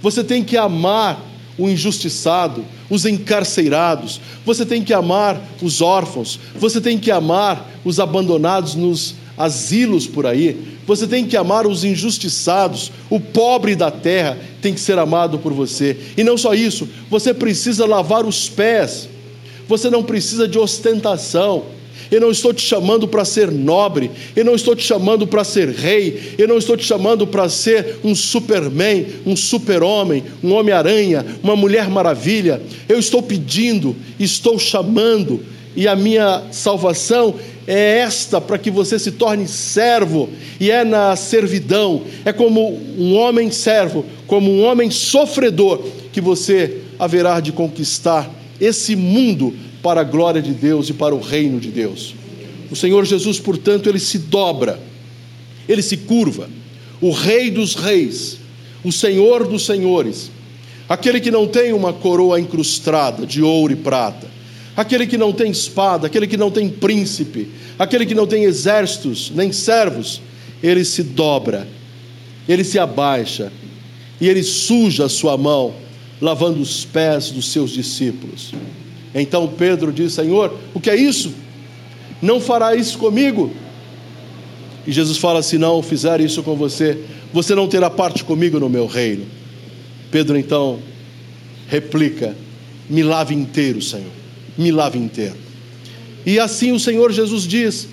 [0.02, 1.18] você tem que amar
[1.58, 8.02] o injustiçado, os encarcerados, você tem que amar os órfãos, você tem que amar os
[8.02, 14.38] abandonados nos asilos por aí, você tem que amar os injustiçados, o pobre da terra
[14.62, 15.98] tem que ser amado por você.
[16.18, 19.08] E não só isso, você precisa lavar os pés,
[19.70, 21.64] você não precisa de ostentação.
[22.12, 25.70] Eu não estou te chamando para ser nobre, eu não estou te chamando para ser
[25.70, 31.56] rei, eu não estou te chamando para ser um superman, um super-homem, um homem-aranha, uma
[31.56, 32.62] mulher maravilha.
[32.88, 35.40] Eu estou pedindo, estou chamando,
[35.76, 37.36] e a minha salvação
[37.66, 40.30] é esta para que você se torne servo,
[40.60, 45.82] e é na servidão, é como um homem servo, como um homem sofredor,
[46.12, 48.30] que você haverá de conquistar
[48.60, 49.54] esse mundo
[49.84, 52.16] para a glória de Deus e para o reino de Deus.
[52.72, 54.80] O Senhor Jesus, portanto, ele se dobra,
[55.68, 56.50] ele se curva,
[57.02, 58.38] o Rei dos Reis,
[58.82, 60.32] o Senhor dos Senhores,
[60.88, 64.26] aquele que não tem uma coroa incrustada de ouro e prata,
[64.76, 69.32] aquele que não tem espada, aquele que não tem príncipe, aquele que não tem exércitos
[69.36, 70.22] nem servos,
[70.64, 71.68] ele se dobra,
[72.48, 73.52] ele se abaixa
[74.22, 75.76] e ele suja a sua mão,
[76.22, 78.54] lavando os pés dos seus discípulos.
[79.14, 81.34] Então Pedro diz: Senhor, o que é isso?
[82.22, 83.52] Não fará isso comigo?
[84.88, 86.98] E Jesus fala: Se não fizer isso com você,
[87.32, 89.26] você não terá parte comigo no meu reino.
[90.12, 90.80] Pedro então
[91.68, 92.36] replica:
[92.90, 94.12] Me lave inteiro, Senhor,
[94.58, 95.36] me lave inteiro.
[96.26, 97.88] E assim o Senhor Jesus diz: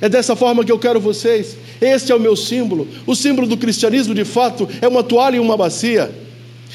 [0.00, 1.56] É dessa forma que eu quero vocês.
[1.80, 2.88] Este é o meu símbolo.
[3.06, 6.10] O símbolo do cristianismo, de fato, é uma toalha e uma bacia.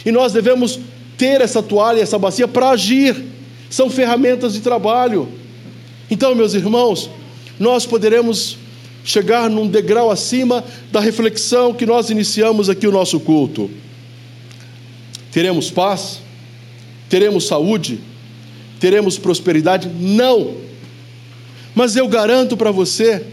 [0.06, 0.80] E nós devemos
[1.18, 3.31] ter essa toalha e essa bacia para agir
[3.72, 5.30] são ferramentas de trabalho.
[6.12, 7.10] Então, meus irmãos,
[7.58, 8.58] nós poderemos
[9.04, 13.72] chegar num degrau acima da reflexão que nós iniciamos aqui o nosso culto.
[15.32, 16.20] Teremos paz?
[17.10, 18.00] Teremos saúde?
[18.78, 19.88] Teremos prosperidade?
[19.88, 20.58] Não.
[21.74, 23.26] Mas eu garanto para você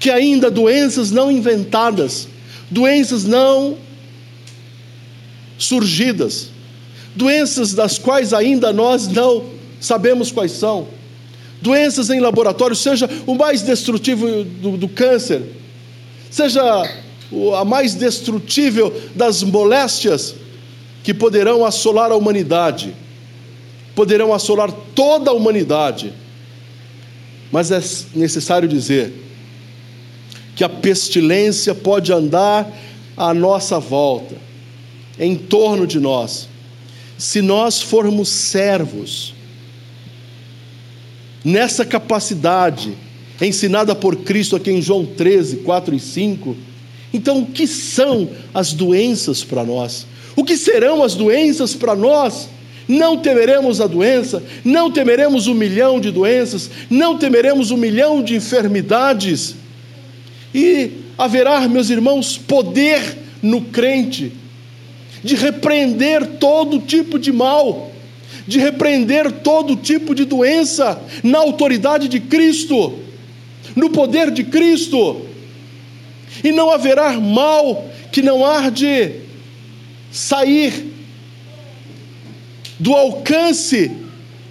[0.00, 2.28] que ainda doenças não inventadas,
[2.70, 3.76] doenças não
[5.58, 6.50] surgidas,
[7.14, 9.44] doenças das quais ainda nós não
[9.80, 10.88] sabemos quais são,
[11.60, 15.42] doenças em laboratório, seja o mais destrutivo do, do câncer,
[16.30, 16.62] seja
[17.58, 20.34] a mais destrutível das moléstias
[21.02, 22.94] que poderão assolar a humanidade,
[23.94, 26.12] poderão assolar toda a humanidade.
[27.52, 27.80] Mas é
[28.14, 29.12] necessário dizer
[30.56, 32.70] que a pestilência pode andar
[33.16, 34.36] à nossa volta,
[35.18, 36.48] em torno de nós,
[37.16, 39.34] se nós formos servos,
[41.44, 42.94] nessa capacidade
[43.40, 46.56] ensinada por Cristo aqui em João 13, 4 e 5.
[47.12, 50.06] Então, o que são as doenças para nós?
[50.34, 52.48] O que serão as doenças para nós?
[52.86, 58.36] Não temeremos a doença, não temeremos um milhão de doenças, não temeremos um milhão de
[58.36, 59.54] enfermidades
[60.54, 64.32] e haverá, meus irmãos, poder no crente
[65.24, 67.90] de repreender todo tipo de mal,
[68.46, 72.98] de repreender todo tipo de doença na autoridade de Cristo,
[73.74, 75.22] no poder de Cristo.
[76.44, 79.12] E não haverá mal que não há de
[80.12, 80.92] sair
[82.78, 83.90] do alcance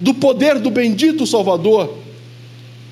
[0.00, 1.96] do poder do bendito Salvador.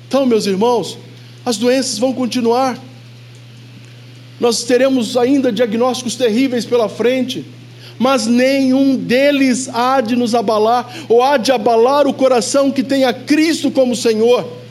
[0.07, 0.97] Então, meus irmãos,
[1.45, 2.79] as doenças vão continuar
[4.43, 7.45] nós teremos ainda diagnósticos terríveis pela frente,
[7.99, 13.05] mas nenhum deles há de nos abalar, ou há de abalar o coração que tem
[13.05, 14.63] a Cristo como Senhor.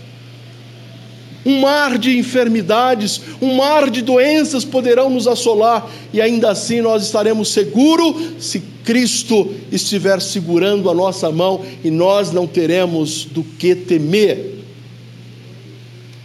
[1.44, 7.02] Um mar de enfermidades, um mar de doenças poderão nos assolar, e ainda assim nós
[7.02, 13.74] estaremos seguros se Cristo estiver segurando a nossa mão e nós não teremos do que
[13.74, 14.58] temer.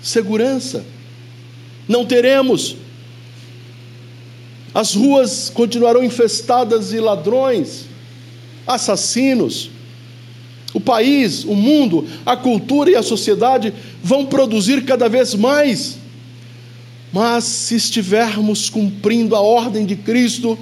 [0.02, 0.86] Segurança,
[1.88, 2.76] não teremos
[4.78, 7.86] as ruas continuarão infestadas de ladrões,
[8.68, 9.72] assassinos.
[10.72, 13.74] O país, o mundo, a cultura e a sociedade
[14.04, 15.98] vão produzir cada vez mais.
[17.12, 20.56] Mas se estivermos cumprindo a ordem de Cristo,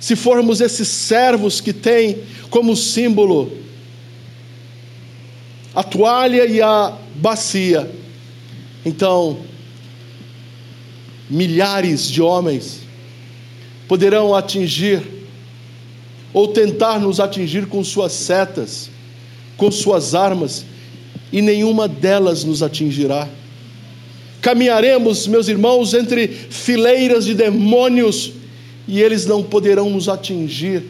[0.00, 2.18] se formos esses servos que têm
[2.50, 3.56] como símbolo
[5.72, 7.88] a toalha e a bacia,
[8.84, 9.38] então
[11.30, 12.85] milhares de homens
[13.88, 15.02] poderão atingir
[16.32, 18.90] ou tentar nos atingir com suas setas,
[19.56, 20.64] com suas armas,
[21.32, 23.28] e nenhuma delas nos atingirá.
[24.40, 28.32] Caminharemos, meus irmãos, entre fileiras de demônios
[28.86, 30.84] e eles não poderão nos atingir.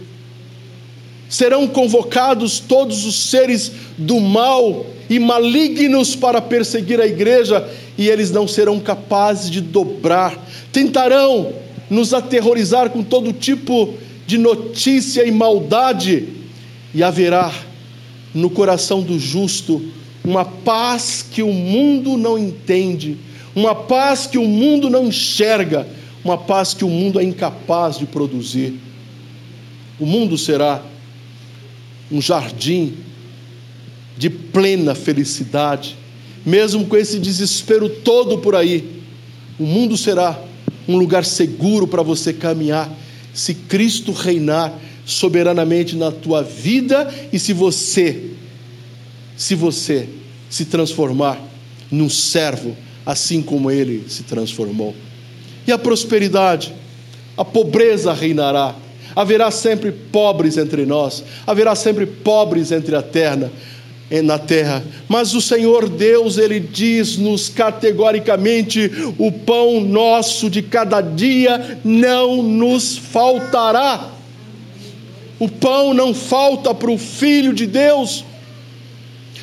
[1.28, 7.66] Serão convocados todos os seres do mal e malignos para perseguir a igreja
[7.96, 10.38] e eles não serão capazes de dobrar.
[10.70, 11.52] Tentarão
[11.88, 13.94] nos aterrorizar com todo tipo
[14.26, 16.28] de notícia e maldade,
[16.94, 17.52] e haverá
[18.34, 19.82] no coração do justo
[20.24, 23.16] uma paz que o mundo não entende,
[23.54, 25.86] uma paz que o mundo não enxerga,
[26.24, 28.74] uma paz que o mundo é incapaz de produzir.
[30.00, 30.82] O mundo será
[32.10, 32.94] um jardim
[34.18, 35.96] de plena felicidade,
[36.44, 39.02] mesmo com esse desespero todo por aí.
[39.58, 40.38] O mundo será
[40.88, 42.90] um lugar seguro para você caminhar,
[43.32, 44.72] se Cristo reinar
[45.04, 48.30] soberanamente na tua vida e se você,
[49.36, 50.08] se você
[50.48, 51.40] se transformar
[51.90, 54.94] num servo, assim como ele se transformou.
[55.66, 56.74] E a prosperidade,
[57.36, 58.74] a pobreza reinará.
[59.14, 63.50] Haverá sempre pobres entre nós, haverá sempre pobres entre a terra,
[64.22, 64.84] na terra.
[65.08, 72.96] Mas o Senhor Deus, Ele diz-nos categoricamente: o pão nosso de cada dia não nos
[72.96, 74.10] faltará.
[75.38, 78.24] O pão não falta para o Filho de Deus,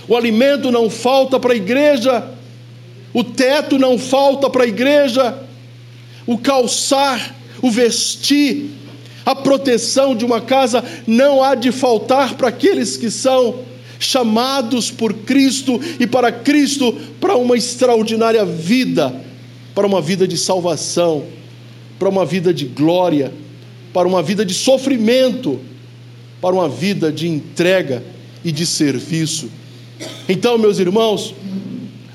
[0.07, 2.28] o alimento não falta para a igreja,
[3.14, 5.38] o teto não falta para a igreja,
[6.26, 8.72] o calçar, o vestir,
[9.24, 13.59] a proteção de uma casa não há de faltar para aqueles que são
[14.03, 19.13] chamados por Cristo e para Cristo para uma extraordinária vida,
[19.73, 21.25] para uma vida de salvação,
[21.97, 23.33] para uma vida de glória,
[23.93, 25.59] para uma vida de sofrimento,
[26.41, 28.03] para uma vida de entrega
[28.43, 29.49] e de serviço.
[30.27, 31.33] Então, meus irmãos,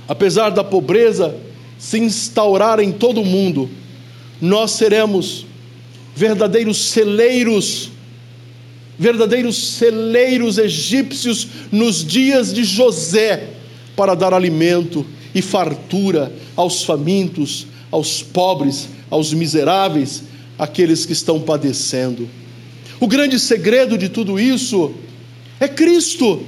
[0.07, 1.35] apesar da pobreza
[1.79, 3.71] se instaurar em todo o mundo,
[4.41, 5.47] nós seremos
[6.15, 7.91] verdadeiros celeiros
[8.99, 13.51] verdadeiros celeiros egípcios nos dias de José
[13.95, 20.25] para dar alimento e fartura aos famintos, aos pobres, aos miseráveis,
[20.59, 22.29] aqueles que estão padecendo.
[23.01, 24.93] O grande segredo de tudo isso
[25.61, 26.45] é Cristo.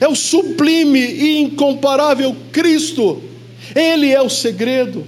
[0.00, 3.22] É o sublime e incomparável Cristo.
[3.74, 5.04] Ele é o segredo.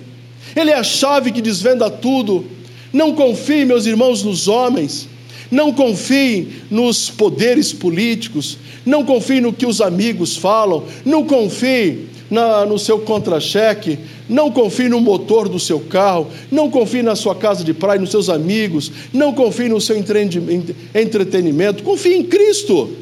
[0.55, 2.45] Ele é a chave que desvenda tudo.
[2.93, 5.09] Não confie, meus irmãos, nos homens.
[5.51, 8.59] Não confie nos poderes políticos.
[8.86, 10.84] Não confie no que os amigos falam.
[11.05, 13.98] Não confie na, no seu contra-cheque,
[14.28, 18.11] não confie no motor do seu carro, não confie na sua casa de praia, nos
[18.11, 22.96] seus amigos, não confie no seu entretenimento, confie em Cristo.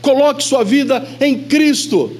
[0.00, 2.12] Coloque sua vida em Cristo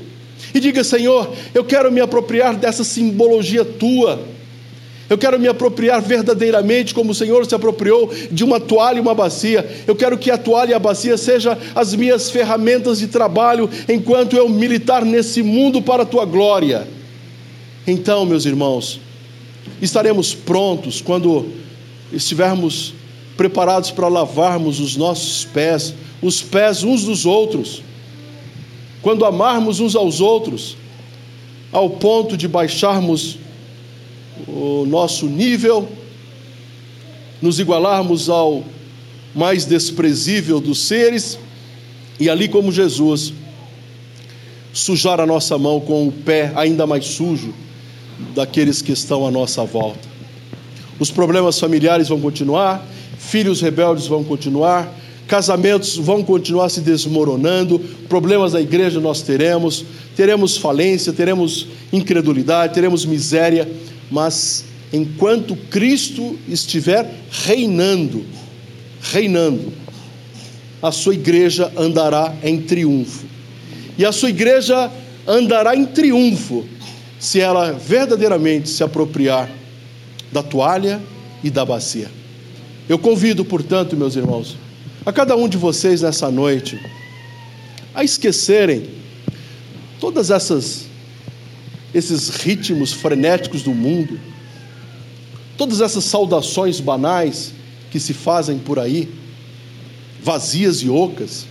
[0.54, 4.31] e diga: Senhor, eu quero me apropriar dessa simbologia tua.
[5.12, 9.14] Eu quero me apropriar verdadeiramente, como o Senhor se apropriou de uma toalha e uma
[9.14, 9.84] bacia.
[9.86, 14.34] Eu quero que a toalha e a bacia sejam as minhas ferramentas de trabalho enquanto
[14.34, 16.88] eu militar nesse mundo para a tua glória.
[17.86, 19.00] Então, meus irmãos,
[19.82, 21.46] estaremos prontos quando
[22.10, 22.94] estivermos
[23.36, 25.92] preparados para lavarmos os nossos pés,
[26.22, 27.82] os pés uns dos outros,
[29.02, 30.74] quando amarmos uns aos outros,
[31.70, 33.42] ao ponto de baixarmos
[34.46, 35.88] o nosso nível,
[37.40, 38.64] nos igualarmos ao
[39.34, 41.38] mais desprezível dos seres,
[42.20, 43.32] e ali, como Jesus,
[44.72, 47.52] sujar a nossa mão com o pé ainda mais sujo
[48.34, 50.08] daqueles que estão à nossa volta.
[50.98, 52.86] Os problemas familiares vão continuar,
[53.18, 54.92] filhos rebeldes vão continuar,
[55.26, 57.78] casamentos vão continuar se desmoronando,
[58.08, 59.84] problemas da igreja nós teremos,
[60.14, 63.68] teremos falência, teremos incredulidade, teremos miséria,
[64.12, 68.26] mas enquanto Cristo estiver reinando,
[69.00, 69.72] reinando,
[70.82, 73.24] a sua igreja andará em triunfo.
[73.96, 74.90] E a sua igreja
[75.26, 76.66] andará em triunfo
[77.18, 79.50] se ela verdadeiramente se apropriar
[80.30, 81.00] da toalha
[81.42, 82.10] e da bacia.
[82.88, 84.58] Eu convido, portanto, meus irmãos,
[85.06, 86.78] a cada um de vocês nessa noite
[87.94, 88.88] a esquecerem
[89.98, 90.91] todas essas
[91.94, 94.18] esses ritmos frenéticos do mundo,
[95.56, 97.52] todas essas saudações banais
[97.90, 99.08] que se fazem por aí,
[100.22, 101.46] vazias e ocas,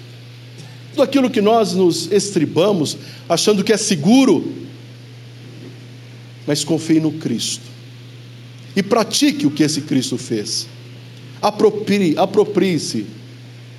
[0.91, 2.97] tudo aquilo que nós nos estribamos
[3.29, 4.53] achando que é seguro,
[6.45, 7.71] mas confie no Cristo
[8.75, 10.67] e pratique o que esse Cristo fez.
[11.41, 13.07] Aproprie-se aproprie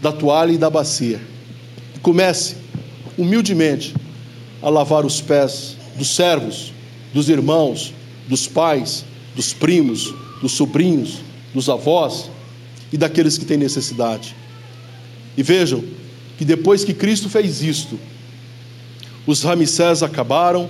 [0.01, 1.21] da toalha e da bacia.
[2.03, 2.57] Comece
[3.17, 3.95] humildemente
[4.61, 6.73] a lavar os pés dos servos,
[7.13, 7.93] dos irmãos,
[8.29, 11.19] dos pais, dos primos, dos sobrinhos,
[11.55, 12.31] dos avós
[12.93, 14.35] e daqueles que têm necessidade.
[15.37, 15.83] E vejam
[16.39, 17.99] que depois que Cristo fez isto,
[19.27, 20.69] os Ramsés acabaram,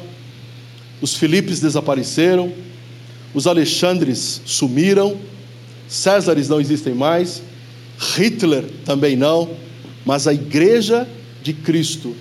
[1.00, 2.52] os Filipes desapareceram,
[3.34, 5.18] os Alexandres sumiram,
[5.88, 7.42] Césares não existem mais,
[7.98, 9.50] Hitler também não,
[10.04, 11.08] mas a igreja
[11.42, 12.14] de Cristo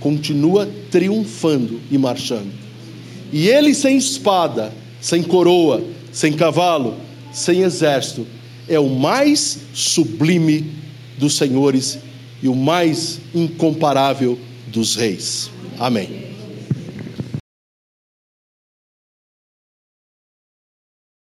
[0.00, 2.52] continua triunfando e marchando.
[3.32, 5.82] E ele sem espada, sem coroa,
[6.12, 6.96] sem cavalo,
[7.32, 8.26] sem exército,
[8.68, 10.72] é o mais sublime
[11.18, 11.98] dos senhores
[12.42, 15.50] e o mais incomparável dos reis.
[15.78, 16.27] Amém.